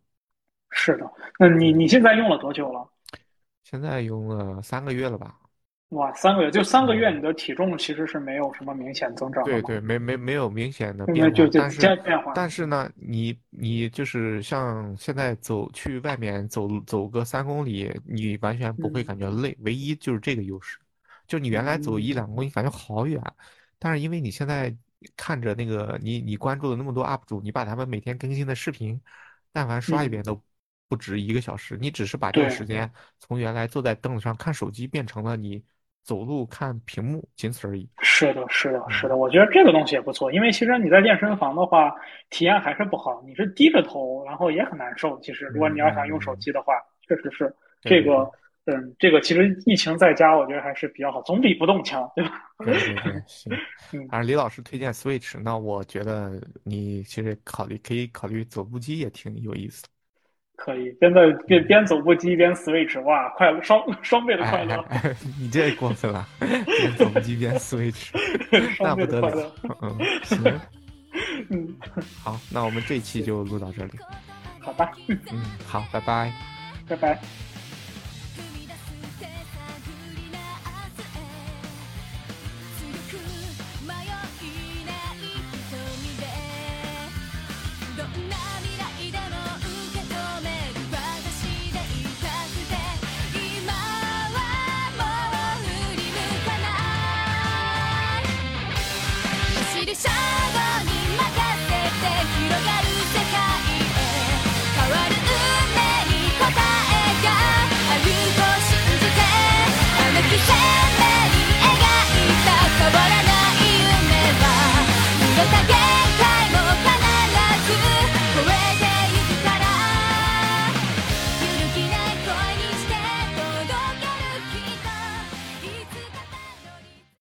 [0.71, 1.09] 是的。
[1.39, 2.85] 那你嗯，你现在用了多久了？
[3.63, 5.39] 现在用了三个月了吧？
[5.91, 9.43] 哇，三个月，就三个月，嗯，你的体重其实是没有什么明显增长？
[9.43, 19.05] 对对，没没没有明显的变化，就就但是加变化，但是呢，你你就是像现在走去外面走走个三公里，你完全不会嗯。
[19.05, 20.79] 感觉累，唯一就是这个优势，
[21.27, 22.13] 就你原来走一嗯。
[22.13, 23.23] 两公里感觉好远，
[23.79, 24.77] 但是因为你现在
[25.17, 29.01] 看着那个你你关注的那么多 UP 主，你把他们每天更新的视频，
[29.53, 30.43] 但凡刷一嗯，遍都
[30.87, 35.65] 不止一个小时，你只是把这个时对，间从原来坐在凳子上看手机变成了你
[36.03, 37.89] 走路看屏幕，仅此而已。
[38.01, 39.11] 是的，是的，是嗯。
[39.11, 41.95] 的，我觉得这个东西也不错，因为其实你在健身房的话，
[42.31, 45.19] 体验还是不好，你是低着头，然后也很难受。
[45.21, 46.75] 其实，如果嗯你要想用手机的话，
[47.07, 48.31] 确实是这个，
[48.67, 52.43] 嗯，这个其实疫情在家，我觉得还是比较好，总比不动强，对吧？
[52.65, 53.53] 对对对，行。
[53.93, 59.89] 嗯，反正李老师推荐 Switch，那我觉得你其实考虑可以考虑走步机也挺有意思的。
[60.63, 68.11] 可以，边在边嗯，边走步机边 Switch，哇，快乐双双倍的哎快乐，哎哎，你这过分了，边走步机边 Switch，
[68.79, 69.53] 那不得了。
[69.81, 70.61] 嗯，行，
[71.49, 71.75] 嗯，
[72.23, 73.93] 好，那我们这期，就录到这里。
[74.61, 75.19] 好吧，嗯，
[75.67, 76.31] 好，拜拜。
[76.87, 77.19] 拜拜。